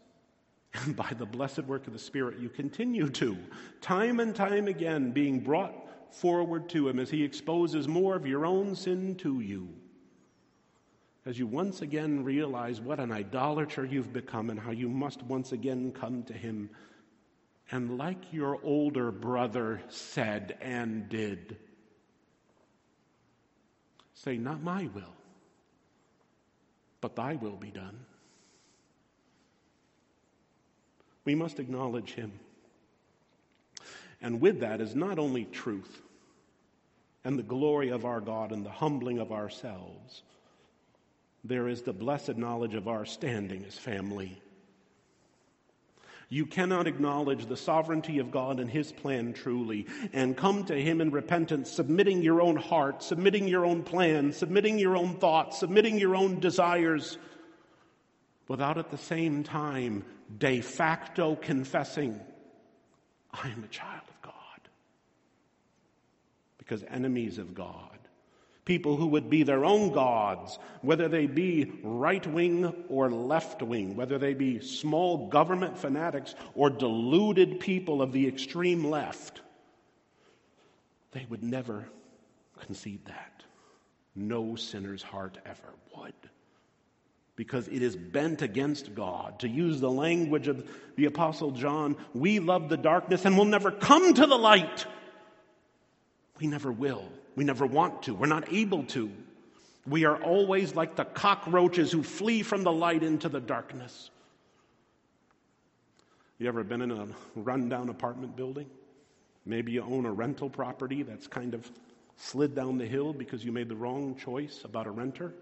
[0.74, 3.38] And by the blessed work of the Spirit, you continue to,
[3.82, 5.74] time and time again, being brought
[6.14, 9.70] forward to Him as He exposes more of your own sin to you
[11.26, 15.52] as you once again realize what an idolater you've become and how you must once
[15.52, 16.70] again come to Him.
[17.72, 21.58] And like your older brother said and did,
[24.14, 25.14] say, Not my will,
[27.02, 28.00] but thy will be done.
[31.24, 32.32] We must acknowledge Him.
[34.24, 36.02] And with that is not only truth
[37.24, 40.24] and the glory of our God and the humbling of ourselves
[41.44, 44.42] there is the blessed knowledge of our standing as family.
[46.30, 51.02] You cannot acknowledge the sovereignty of God and His plan truly and come to Him
[51.02, 55.98] in repentance, submitting your own heart, submitting your own plans, submitting your own thoughts, submitting
[55.98, 57.18] your own desires,
[58.48, 60.06] without at the same time
[60.38, 62.20] de facto confessing,
[63.34, 64.34] I am a child of God.
[66.58, 68.01] Because enemies of God
[68.66, 73.96] people who would be their own gods, whether they be right wing or left wing,
[73.96, 79.42] whether they be small government fanatics or deluded people of the extreme left.
[81.12, 81.86] They would never
[82.60, 83.44] concede that.
[84.16, 86.14] No sinner's heart ever would.
[87.36, 89.40] Because it is bent against God.
[89.40, 93.72] To use the language of the Apostle John, we love the darkness and will never
[93.72, 94.86] come to the light.
[96.40, 97.08] We never will.
[97.36, 98.14] We never want to.
[98.14, 99.12] We're not able to.
[99.88, 104.12] We are always like the cockroaches who flee from the light into the darkness.
[106.38, 108.68] You ever been in a rundown apartment building?
[109.46, 111.70] Maybe you own a rental property that's kind of
[112.16, 115.34] slid down the hill because you made the wrong choice about a renter.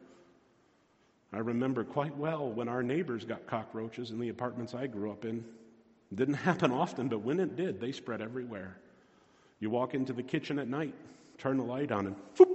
[1.31, 5.25] I remember quite well when our neighbors got cockroaches in the apartments I grew up
[5.25, 5.43] in.
[6.11, 8.77] It didn't happen often, but when it did, they spread everywhere.
[9.59, 10.95] You walk into the kitchen at night,
[11.39, 12.49] turn the light on, and whoop,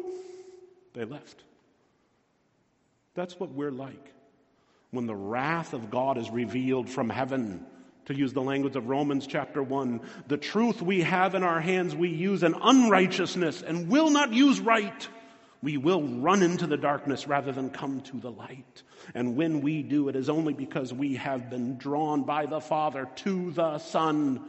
[0.94, 1.42] they left.
[3.14, 4.12] That's what we're like.
[4.90, 7.66] When the wrath of God is revealed from heaven,
[8.06, 11.96] To use the language of Romans chapter 1, the truth we have in our hands
[11.96, 15.08] we use in unrighteousness and will not use right.
[15.62, 18.82] We will run into the darkness rather than come to the light.
[19.14, 23.08] And when we do, it is only because we have been drawn by the Father
[23.16, 24.44] to the Son.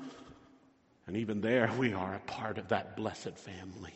[1.07, 3.93] And even there, we are a part of that blessed family.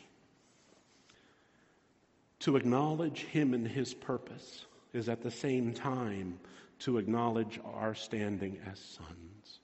[2.39, 6.39] To acknowledge Him and His purpose is at the same time
[6.79, 9.59] to acknowledge our standing as sons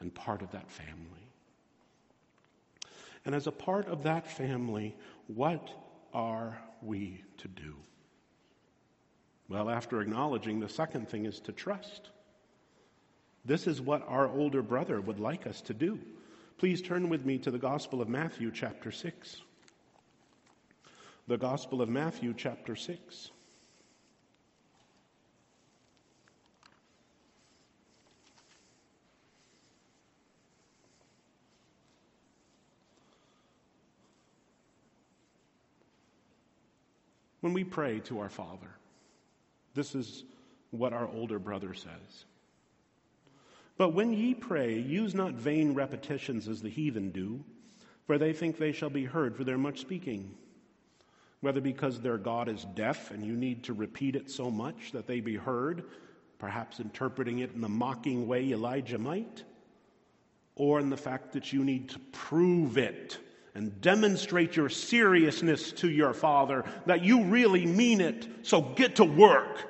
[0.00, 1.28] and part of that family.
[3.24, 4.94] And as a part of that family,
[5.26, 5.70] what
[6.14, 7.74] are we to do?
[9.48, 12.10] Well, after acknowledging, the second thing is to trust.
[13.44, 15.98] This is what our older brother would like us to do.
[16.58, 19.42] Please turn with me to the Gospel of Matthew, chapter 6.
[21.28, 23.30] The Gospel of Matthew, chapter 6.
[37.40, 38.70] When we pray to our Father,
[39.74, 40.22] this is
[40.70, 42.24] what our older brother says.
[43.76, 47.44] But when ye pray, use not vain repetitions as the heathen do,
[48.06, 50.36] for they think they shall be heard for their much speaking.
[51.40, 55.06] Whether because their God is deaf and you need to repeat it so much that
[55.06, 55.84] they be heard,
[56.38, 59.44] perhaps interpreting it in the mocking way Elijah might,
[60.54, 63.18] or in the fact that you need to prove it
[63.54, 69.04] and demonstrate your seriousness to your Father, that you really mean it, so get to
[69.04, 69.64] work.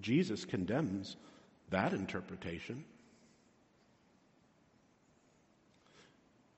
[0.00, 1.16] Jesus condemns
[1.70, 2.84] that interpretation.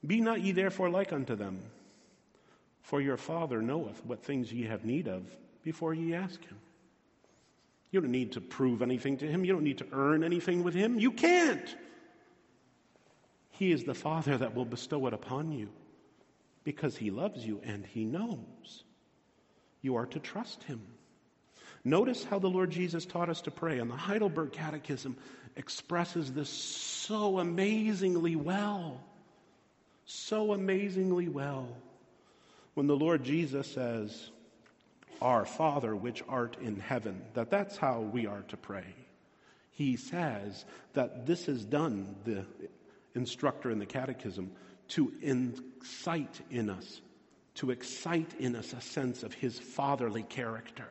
[0.07, 1.61] Be not ye therefore like unto them,
[2.83, 5.25] for your Father knoweth what things ye have need of
[5.63, 6.59] before ye ask him.
[7.91, 9.45] You don't need to prove anything to him.
[9.45, 10.99] You don't need to earn anything with him.
[10.99, 11.77] You can't.
[13.51, 15.69] He is the Father that will bestow it upon you
[16.65, 18.85] because He loves you and He knows.
[19.83, 20.81] You are to trust Him.
[21.85, 25.17] Notice how the Lord Jesus taught us to pray, and the Heidelberg Catechism
[25.57, 29.01] expresses this so amazingly well.
[30.05, 31.69] So amazingly well.
[32.75, 34.31] When the Lord Jesus says,
[35.21, 38.87] Our Father which art in heaven, that that's how we are to pray.
[39.73, 40.65] He says
[40.95, 42.45] that this is done, the
[43.15, 44.51] instructor in the catechism
[44.89, 47.01] to incite in us,
[47.55, 50.89] to excite in us a sense of his fatherly character.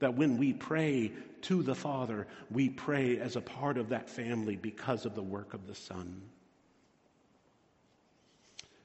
[0.00, 4.56] That when we pray to the Father, we pray as a part of that family
[4.56, 6.22] because of the work of the Son.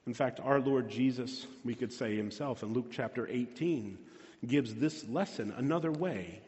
[0.08, 3.98] In fact, our Lord Jesus, we could say himself in Luke chapter 18,
[4.46, 6.42] gives this lesson another way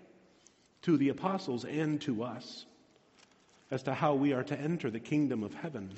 [0.84, 2.66] to the apostles and to us
[3.72, 5.92] as to how we are to enter the kingdom of heaven.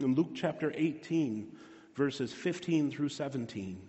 [0.00, 1.54] In Luke chapter 18,
[1.94, 3.80] verses 15 through 17.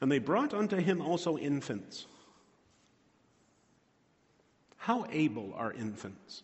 [0.00, 2.06] And they brought unto him also infants.
[4.78, 6.42] How able are infants?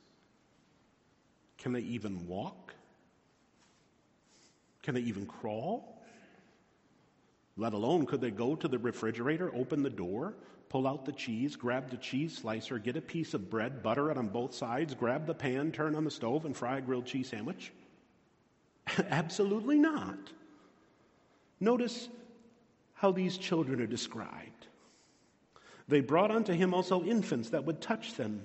[1.58, 2.74] Can they even walk?
[4.82, 6.02] Can they even crawl?
[7.56, 10.34] Let alone could they go to the refrigerator, open the door,
[10.68, 14.16] pull out the cheese, grab the cheese slicer, get a piece of bread, butter it
[14.16, 17.28] on both sides, grab the pan, turn on the stove, and fry a grilled cheese
[17.28, 17.72] sandwich?
[19.10, 20.18] Absolutely not.
[21.58, 22.08] Notice
[22.94, 24.66] how these children are described.
[25.88, 28.42] They brought unto him also infants that would touch them,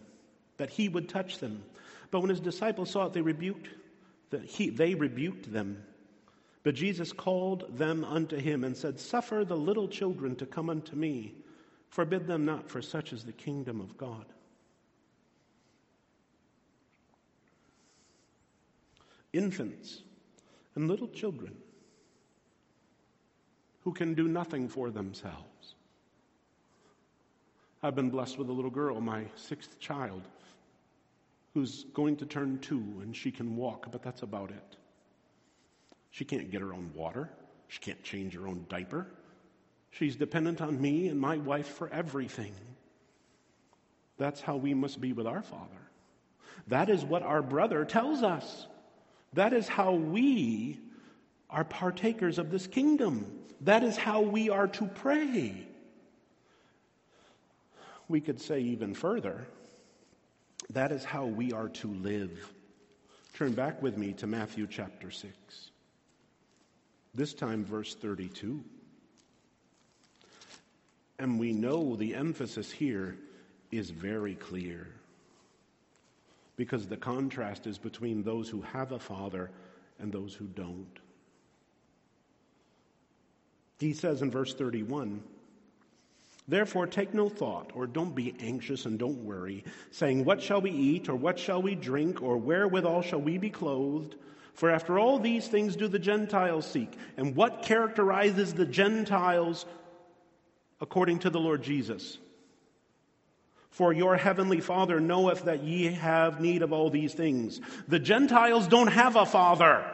[0.58, 1.64] that he would touch them.
[2.10, 3.70] But when his disciples saw it, they rebuked
[4.32, 5.84] that he, they rebuked them.
[6.66, 10.97] But Jesus called them unto him and said, Suffer the little children to come unto
[10.97, 11.36] me
[11.95, 14.26] Forbid them not, for such is the kingdom of God.
[19.32, 20.01] Infants
[20.76, 21.55] and little children
[23.86, 25.76] who can do nothing for themselves.
[27.82, 30.24] I've been blessed with a little girl, my sixth child,
[31.53, 34.76] who's going to turn two and she can walk, but that's about it.
[36.16, 37.30] She can't get her own water,
[37.68, 39.05] she can't change her own diaper.
[39.91, 42.53] She's dependent on me and my wife for everything.
[44.18, 45.89] That's how we must be with our Father.
[46.68, 48.66] That is what our brother tells us.
[49.34, 50.80] That is how we
[51.49, 53.26] are partakers of this kingdom.
[53.61, 55.68] That is how we are to pray.
[58.07, 59.47] We could say even further,
[60.70, 62.53] that is how we are to live.
[63.34, 65.72] Turn back with me to Matthew chapter 6.
[67.16, 68.63] This time, verse 32.
[71.18, 73.16] And we know the emphasis here
[73.72, 74.88] is very clear.
[76.57, 79.49] because the contrast is between those who have a father
[79.99, 80.99] and those who don't.
[83.80, 85.22] He says in verse 31
[86.47, 90.70] Therefore, take no thought, or don't be anxious and don't worry, saying, What shall we
[90.70, 94.16] eat, or what shall we drink, or wherewithal shall we be clothed?
[94.56, 96.91] For after all these things do the Gentiles seek.
[97.18, 99.66] And what characterizes the Gentiles
[100.82, 102.18] according to the Lord Jesus?
[103.70, 107.60] For your heavenly Father knoweth that ye have need of all these things.
[107.89, 109.86] The Gentiles don't have a father.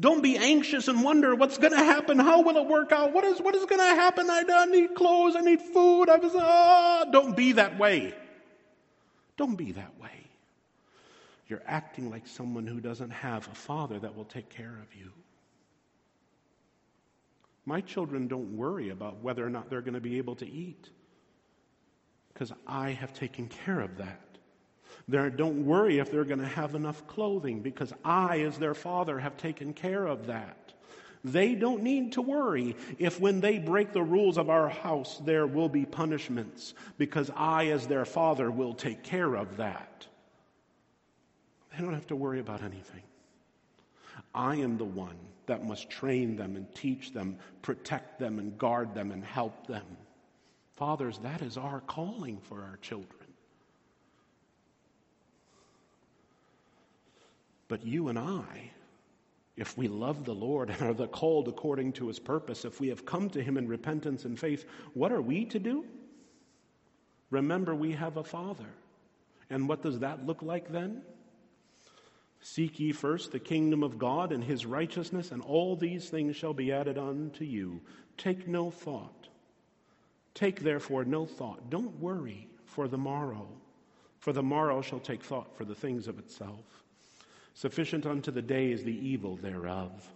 [0.00, 2.18] Don't be anxious and wonder what's going to happen.
[2.18, 3.12] How will it work out?
[3.12, 4.30] What is, what is going to happen?
[4.30, 5.36] I need clothes.
[5.36, 6.08] I need food.
[6.08, 7.04] I was, ah.
[7.12, 8.14] Don't be that way.
[9.36, 10.23] Don't be that way.
[11.48, 15.10] You're acting like someone who doesn't have a father that will take care of you.
[17.66, 20.90] My children don't worry about whether or not they're going to be able to eat
[22.32, 24.20] because I have taken care of that.
[25.08, 29.18] They don't worry if they're going to have enough clothing because I, as their father,
[29.18, 30.72] have taken care of that.
[31.24, 35.46] They don't need to worry if when they break the rules of our house, there
[35.46, 40.06] will be punishments because I, as their father, will take care of that.
[41.76, 43.02] They don't have to worry about anything.
[44.34, 45.16] I am the one
[45.46, 49.84] that must train them and teach them, protect them and guard them and help them.
[50.72, 53.08] Fathers, that is our calling for our children.
[57.68, 58.70] But you and I,
[59.56, 62.88] if we love the Lord and are the called according to his purpose, if we
[62.88, 64.64] have come to him in repentance and faith,
[64.94, 65.84] what are we to do?
[67.30, 68.68] Remember, we have a Father.
[69.50, 71.02] And what does that look like then?
[72.46, 76.52] Seek ye first the kingdom of God and his righteousness, and all these things shall
[76.52, 77.80] be added unto you.
[78.18, 79.28] Take no thought.
[80.34, 81.70] Take therefore no thought.
[81.70, 83.48] Don't worry for the morrow,
[84.18, 86.84] for the morrow shall take thought for the things of itself.
[87.54, 90.06] Sufficient unto the day is the evil thereof.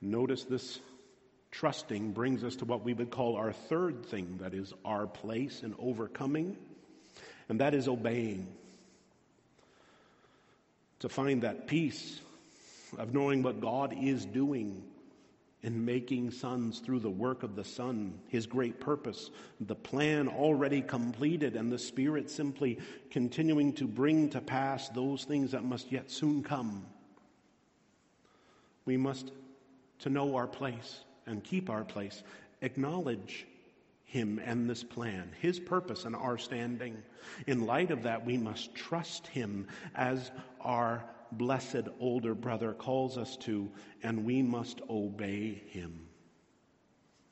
[0.00, 0.80] Notice this
[1.50, 5.62] trusting brings us to what we would call our third thing that is our place
[5.62, 6.56] in overcoming,
[7.50, 8.48] and that is obeying.
[11.00, 12.20] To find that peace
[12.96, 14.82] of knowing what God is doing
[15.62, 19.30] in making sons through the work of the Son, his great purpose,
[19.60, 22.78] the plan already completed, and the Spirit simply
[23.10, 26.86] continuing to bring to pass those things that must yet soon come.
[28.84, 29.32] We must,
[30.00, 32.22] to know our place and keep our place,
[32.62, 33.46] acknowledge
[34.08, 36.96] him and this plan, his purpose and our standing.
[37.46, 40.30] In light of that, we must trust him as
[40.62, 43.70] our blessed older brother calls us to,
[44.02, 46.06] and we must obey him.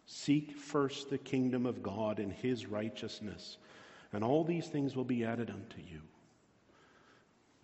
[0.05, 3.57] Seek first the kingdom of God and his righteousness,
[4.13, 6.03] and all these things will be added unto you.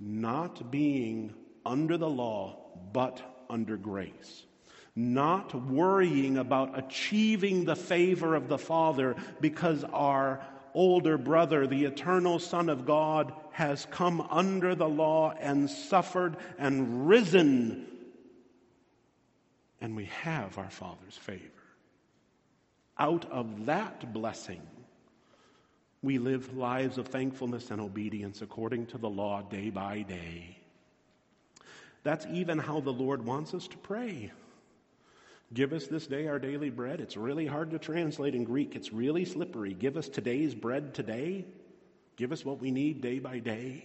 [0.00, 1.34] Not being
[1.66, 2.56] under the law,
[2.94, 4.46] but under grace.
[4.94, 12.38] Not worrying about achieving the favor of the Father because our older brother, the eternal
[12.38, 17.86] Son of God, has come under the law and suffered and risen.
[19.80, 21.40] And we have our Father's favor.
[22.98, 24.62] Out of that blessing,
[26.02, 30.58] we live lives of thankfulness and obedience according to the law day by day.
[32.02, 34.32] That's even how the Lord wants us to pray.
[35.54, 37.00] Give us this day our daily bread.
[37.00, 39.74] It's really hard to translate in Greek, it's really slippery.
[39.74, 41.44] Give us today's bread today.
[42.16, 43.84] Give us what we need day by day.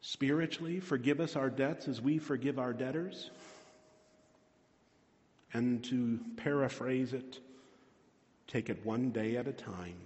[0.00, 3.30] Spiritually, forgive us our debts as we forgive our debtors.
[5.52, 7.40] And to paraphrase it,
[8.46, 9.96] take it one day at a time.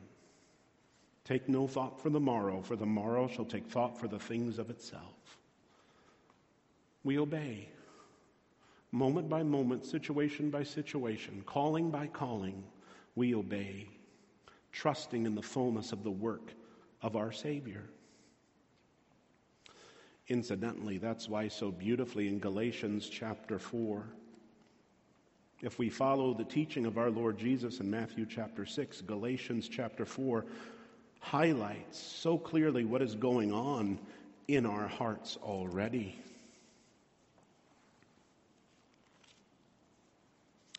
[1.24, 4.58] Take no thought for the morrow, for the morrow shall take thought for the things
[4.58, 5.38] of itself.
[7.04, 7.68] We obey
[8.94, 12.62] moment by moment, situation by situation, calling by calling,
[13.16, 13.88] we obey,
[14.70, 16.52] trusting in the fullness of the work
[17.02, 17.82] of our Savior.
[20.28, 24.06] Incidentally, that's why so beautifully in Galatians chapter 4,
[25.60, 30.06] if we follow the teaching of our Lord Jesus in Matthew chapter 6, Galatians chapter
[30.06, 30.46] 4
[31.18, 33.98] highlights so clearly what is going on
[34.46, 36.16] in our hearts already.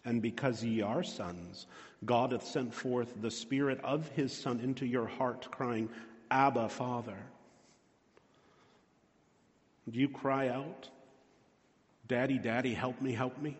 [0.05, 1.65] And because ye are sons,
[2.05, 5.89] God hath sent forth the Spirit of his Son into your heart, crying,
[6.29, 7.17] Abba, Father.
[9.89, 10.89] Do you cry out,
[12.07, 13.57] Daddy, Daddy, help me, help me?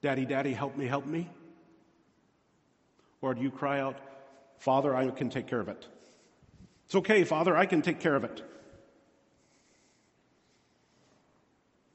[0.00, 1.28] Daddy, Daddy, help me, help me?
[3.20, 3.98] Or do you cry out,
[4.58, 5.86] Father, I can take care of it?
[6.86, 8.42] It's okay, Father, I can take care of it.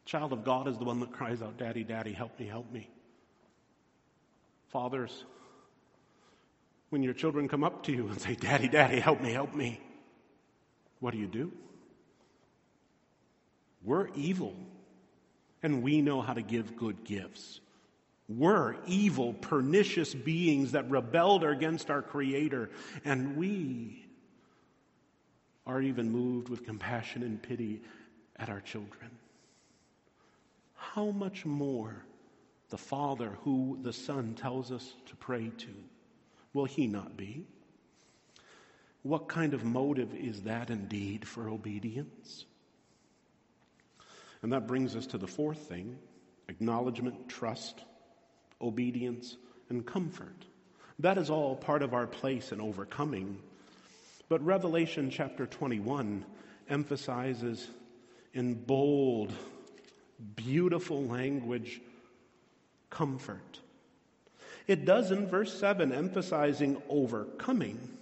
[0.06, 2.90] Child of God is the one that cries out, Daddy, Daddy, help me, help me.
[4.74, 5.24] Fathers,
[6.90, 9.80] when your children come up to you and say, Daddy, Daddy, help me, help me,
[11.00, 11.52] what do you do?
[13.84, 14.56] We're evil,
[15.62, 17.60] and we know how to give good gifts.
[18.28, 22.72] We're evil, pernicious beings that rebelled against our Creator,
[23.06, 24.08] and we
[25.68, 27.82] are even moved with compassion and pity
[28.38, 29.12] at our children.
[30.74, 32.06] How much more
[32.74, 35.70] the Father, who the Son tells us to pray to,
[36.56, 37.46] will He not be?
[39.04, 42.46] What kind of motive is that indeed for obedience?
[44.42, 46.00] And that brings us to the fourth thing
[46.50, 47.84] acknowledgement, trust,
[48.60, 49.38] obedience,
[49.70, 50.44] and comfort.
[50.98, 53.38] That is all part of our place in overcoming
[54.30, 56.26] but Revelation chapter 21
[56.68, 57.70] emphasizes
[58.34, 59.32] in bold,
[60.36, 61.80] beautiful language
[62.94, 63.60] comfort.
[64.68, 67.98] It does in verse 7, emphasizing overcoming.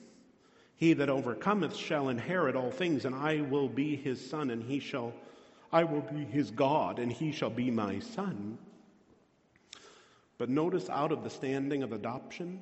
[0.76, 4.80] He that overcometh shall inherit all things, and I will be his son, and he
[4.80, 5.14] shall,
[5.72, 8.58] I will be his God, and he shall be my son.
[10.38, 12.60] But notice out of the standing of adoption,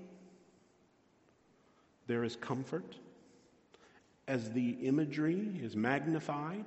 [2.07, 2.95] there is comfort
[4.27, 6.65] as the imagery is magnified,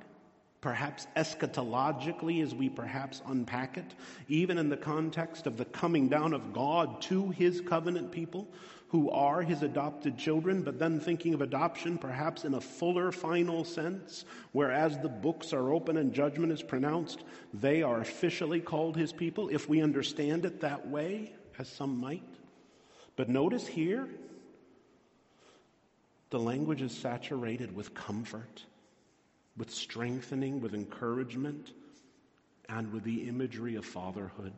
[0.62, 3.94] perhaps eschatologically as we perhaps unpack it,
[4.28, 8.48] even in the context of the coming down of God to his covenant people
[8.88, 13.64] who are his adopted children, but then thinking of adoption perhaps in a fuller final
[13.64, 19.12] sense, whereas the books are open and judgment is pronounced, they are officially called his
[19.12, 22.22] people, if we understand it that way, as some might.
[23.16, 24.08] But notice here,
[26.30, 28.64] the language is saturated with comfort,
[29.56, 31.72] with strengthening, with encouragement,
[32.68, 34.52] and with the imagery of fatherhood.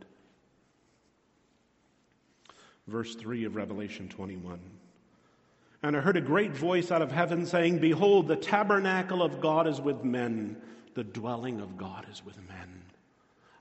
[2.86, 4.58] Verse 3 of Revelation 21.
[5.82, 9.66] And I heard a great voice out of heaven saying, Behold, the tabernacle of God
[9.66, 10.56] is with men,
[10.94, 12.82] the dwelling of God is with men.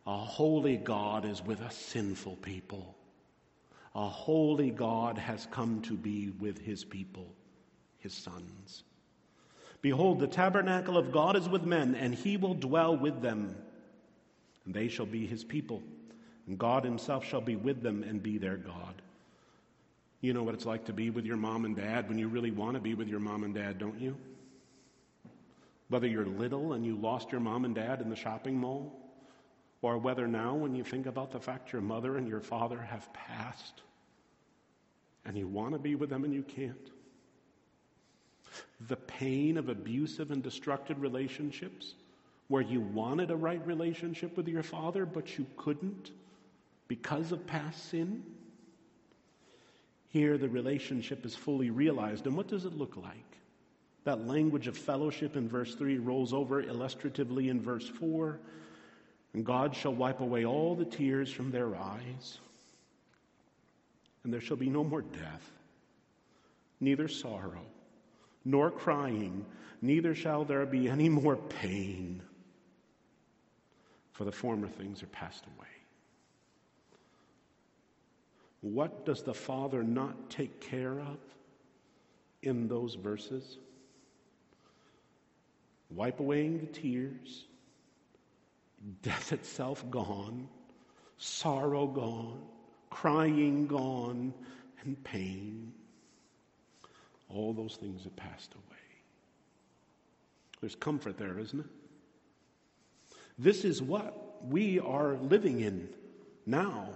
[0.05, 2.95] A holy God is with a sinful people.
[3.95, 7.33] A holy God has come to be with his people
[8.03, 8.83] his sons.
[9.83, 13.53] Behold, the tabernacle of God is with men, and he will dwell with them,
[14.65, 15.83] and they shall be his people,
[16.47, 19.01] and God himself shall be with them and be their God.
[20.21, 22.49] You know what it's like to be with your mom and dad when you really
[22.49, 24.15] want to be with your mom and dad, don't you?
[25.89, 28.97] Whether you're little and you lost your mom and dad in the shopping mall,
[29.81, 33.11] or whether now, when you think about the fact your mother and your father have
[33.11, 33.81] passed,
[35.25, 36.92] and you want to be with them and you can't
[38.87, 41.95] the pain of abusive and destructive relationships
[42.47, 46.11] where you wanted a right relationship with your father, but you couldn't
[46.87, 48.23] because of past sin.
[50.09, 52.27] Here, the relationship is fully realized.
[52.27, 53.25] And what does it look like?
[54.03, 58.39] That language of fellowship in verse 3 rolls over illustratively in verse 4.
[59.33, 62.37] And God shall wipe away all the tears from their eyes,
[64.23, 65.51] and there shall be no more death,
[66.79, 67.65] neither sorrow
[68.45, 69.45] nor crying,
[69.81, 72.21] neither shall there be any more pain,
[74.11, 75.67] for the former things are passed away.
[78.61, 81.17] What does the Father not take care of
[82.41, 83.57] in those verses?
[85.89, 87.45] Wipe away the tears,
[89.01, 90.47] death itself gone,
[91.17, 92.41] sorrow gone,
[92.89, 94.33] crying gone,
[94.83, 95.73] and pain.
[97.33, 98.63] All those things have passed away.
[100.61, 101.65] There's comfort there, isn't it?
[103.37, 105.89] This is what we are living in
[106.45, 106.89] now.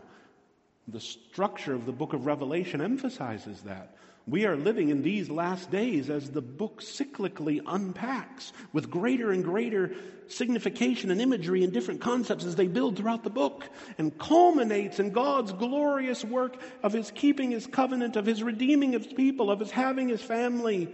[0.88, 3.98] The structure of the book of Revelation emphasizes that.
[4.28, 9.42] We are living in these last days as the book cyclically unpacks with greater and
[9.42, 9.96] greater
[10.28, 13.64] signification and imagery and different concepts as they build throughout the book
[13.98, 19.08] and culminates in God's glorious work of His keeping His covenant, of His redeeming His
[19.08, 20.94] people, of His having His family,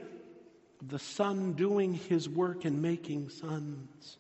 [0.87, 4.17] the Son doing His work and making sons.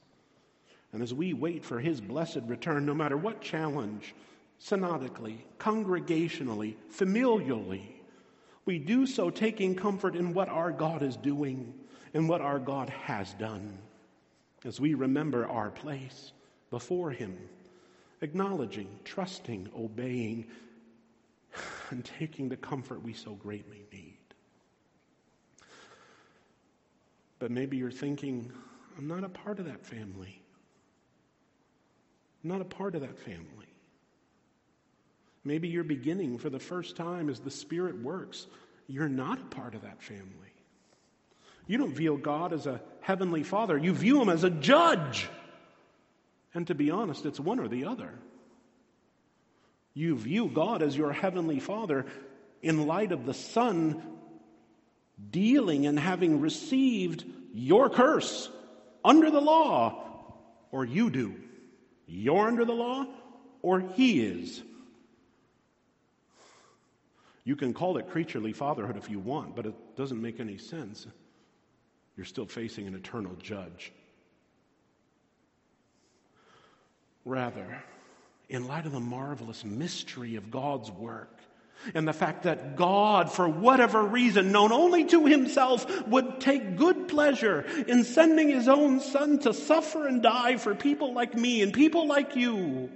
[0.91, 4.15] And as we wait for His blessed return, no matter what challenge,
[4.57, 7.92] synodically, congregationally, familially,
[8.65, 11.73] we do so taking comfort in what our God is doing
[12.13, 13.77] and what our God has done
[14.65, 16.31] as we remember our place
[16.69, 17.37] before Him,
[18.21, 20.47] acknowledging, trusting, obeying,
[21.89, 24.17] and taking the comfort we so greatly need.
[27.39, 28.51] But maybe you're thinking,
[28.97, 30.41] I'm not a part of that family.
[32.43, 33.72] I'm not a part of that family.
[35.43, 38.47] Maybe you're beginning for the first time as the Spirit works.
[38.87, 40.27] You're not a part of that family.
[41.67, 45.29] You don't view God as a heavenly father, you view him as a judge.
[46.53, 48.13] And to be honest, it's one or the other.
[49.93, 52.05] You view God as your heavenly father
[52.61, 54.01] in light of the Son
[55.29, 58.49] dealing and having received your curse
[59.05, 60.35] under the law,
[60.71, 61.35] or you do.
[62.07, 63.05] You're under the law,
[63.61, 64.61] or he is.
[67.45, 71.05] You can call it creaturely fatherhood if you want, but it doesn't make any sense.
[72.15, 73.91] You're still facing an eternal judge.
[77.25, 77.83] Rather,
[78.49, 81.39] in light of the marvelous mystery of God's work,
[81.93, 87.07] and the fact that God, for whatever reason known only to himself, would take good
[87.07, 91.73] pleasure in sending his own son to suffer and die for people like me and
[91.73, 92.89] people like you.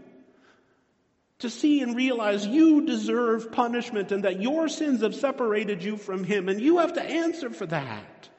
[1.40, 6.24] To see and realize you deserve punishment and that your sins have separated you from
[6.24, 8.30] him, and you have to answer for that.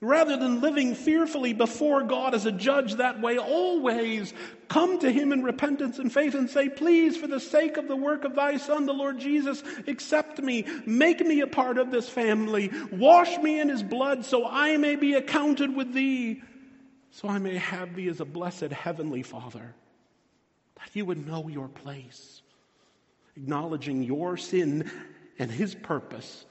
[0.00, 4.32] Rather than living fearfully before God as a judge that way, always
[4.68, 7.96] come to Him in repentance and faith and say, Please, for the sake of the
[7.96, 10.64] work of Thy Son, the Lord Jesus, accept me.
[10.86, 12.70] Make me a part of this family.
[12.92, 16.42] Wash me in His blood so I may be accounted with Thee,
[17.10, 19.74] so I may have Thee as a blessed Heavenly Father.
[20.78, 22.42] That you would know your place,
[23.36, 24.90] acknowledging your sin
[25.38, 26.46] and His purpose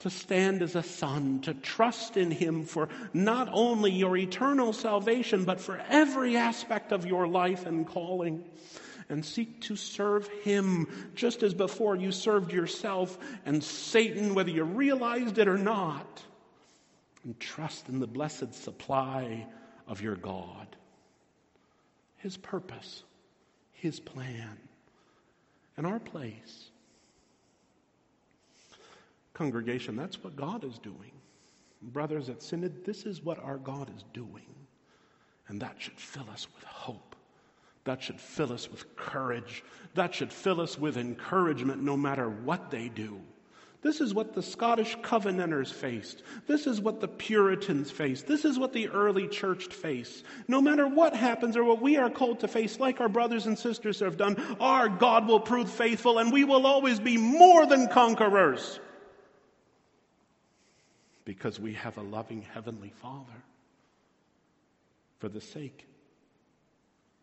[0.00, 5.44] to stand as a son, to trust in Him for not only your eternal salvation,
[5.44, 8.44] but for every aspect of your life and calling.
[9.08, 14.64] And seek to serve Him just as before you served yourself and Satan, whether you
[14.64, 16.22] realized it or not.
[17.24, 19.46] And trust in the blessed supply
[19.86, 20.76] of your God,
[22.16, 23.04] His purpose,
[23.82, 24.56] His plan,
[25.76, 26.70] and our place
[29.34, 31.10] Congregation, that's what God is doing.
[31.82, 34.46] Brothers at Synod, this is what our God is doing.
[35.48, 37.16] And that should fill us with hope.
[37.84, 39.64] That should fill us with courage.
[39.94, 43.20] That should fill us with encouragement no matter what they do.
[43.82, 46.22] This is what the Scottish Covenanters faced.
[46.46, 48.28] This is what the Puritans faced.
[48.28, 50.24] This is what the early church faced.
[50.46, 53.58] No matter what happens or what we are called to face, like our brothers and
[53.58, 57.88] sisters have done, our God will prove faithful and we will always be more than
[57.88, 58.78] conquerors
[61.24, 63.42] because we have a loving Heavenly Father
[65.18, 65.86] for the sake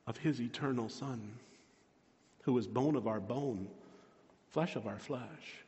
[0.08, 1.22] of His eternal Son,
[2.44, 3.68] who is bone of our bone,
[4.50, 5.64] flesh of our flesh,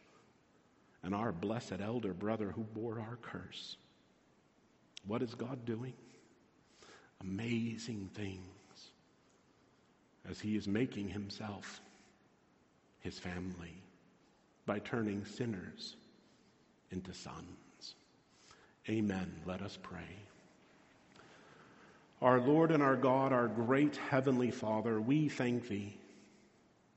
[1.03, 3.77] and our blessed elder brother who bore our curse.
[5.05, 5.93] What is God doing?
[7.21, 8.91] Amazing things
[10.29, 11.81] as He is making Himself
[12.99, 13.73] His family
[14.65, 15.95] by turning sinners
[16.91, 17.95] into sons.
[18.89, 19.31] Amen.
[19.45, 19.99] Let us pray.
[22.21, 25.97] Our Lord and our God, our great heavenly Father, we thank thee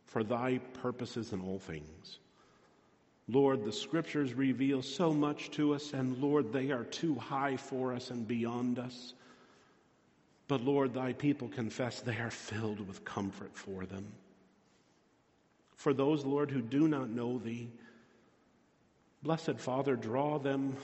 [0.04, 2.18] for thy purposes in all things.
[3.28, 7.94] Lord, the scriptures reveal so much to us, and Lord, they are too high for
[7.94, 9.14] us and beyond us.
[10.46, 14.06] But Lord, thy people confess they are filled with comfort for them.
[15.76, 17.70] For those, Lord, who do not know thee,
[19.22, 20.76] blessed Father, draw them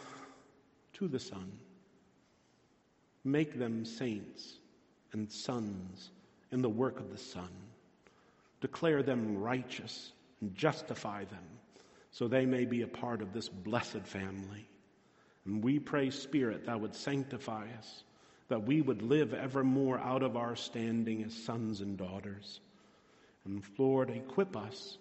[0.95, 1.53] to the Son.
[3.23, 4.55] Make them saints
[5.13, 6.11] and sons
[6.53, 7.51] in the work of the Son.
[8.63, 11.60] Declare them righteous and justify them
[12.11, 14.69] so they may be a part of this blessed family.
[15.45, 18.05] And we pray, Spirit, that would sanctify us,
[18.49, 22.61] that we would live evermore out of our standing as sons and daughters.
[23.45, 24.99] And Lord, equip us,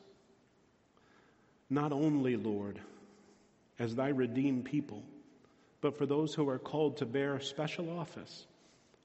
[1.70, 2.80] not only, Lord,
[3.78, 5.03] as thy redeemed people
[5.82, 8.45] but for those who are called to bear special office,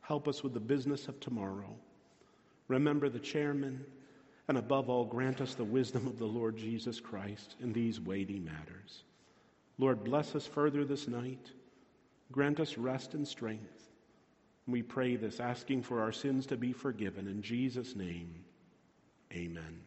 [0.00, 1.76] help us with the business of tomorrow.
[2.68, 3.84] Remember the chairman,
[4.48, 8.38] and above all, grant us the wisdom of the Lord Jesus Christ in these weighty
[8.38, 9.04] matters.
[9.78, 11.50] Lord, bless us further this night.
[12.30, 13.88] Grant us rest and strength.
[14.66, 17.28] We pray this, asking for our sins to be forgiven.
[17.28, 18.44] In Jesus' name,
[19.32, 19.80] amen.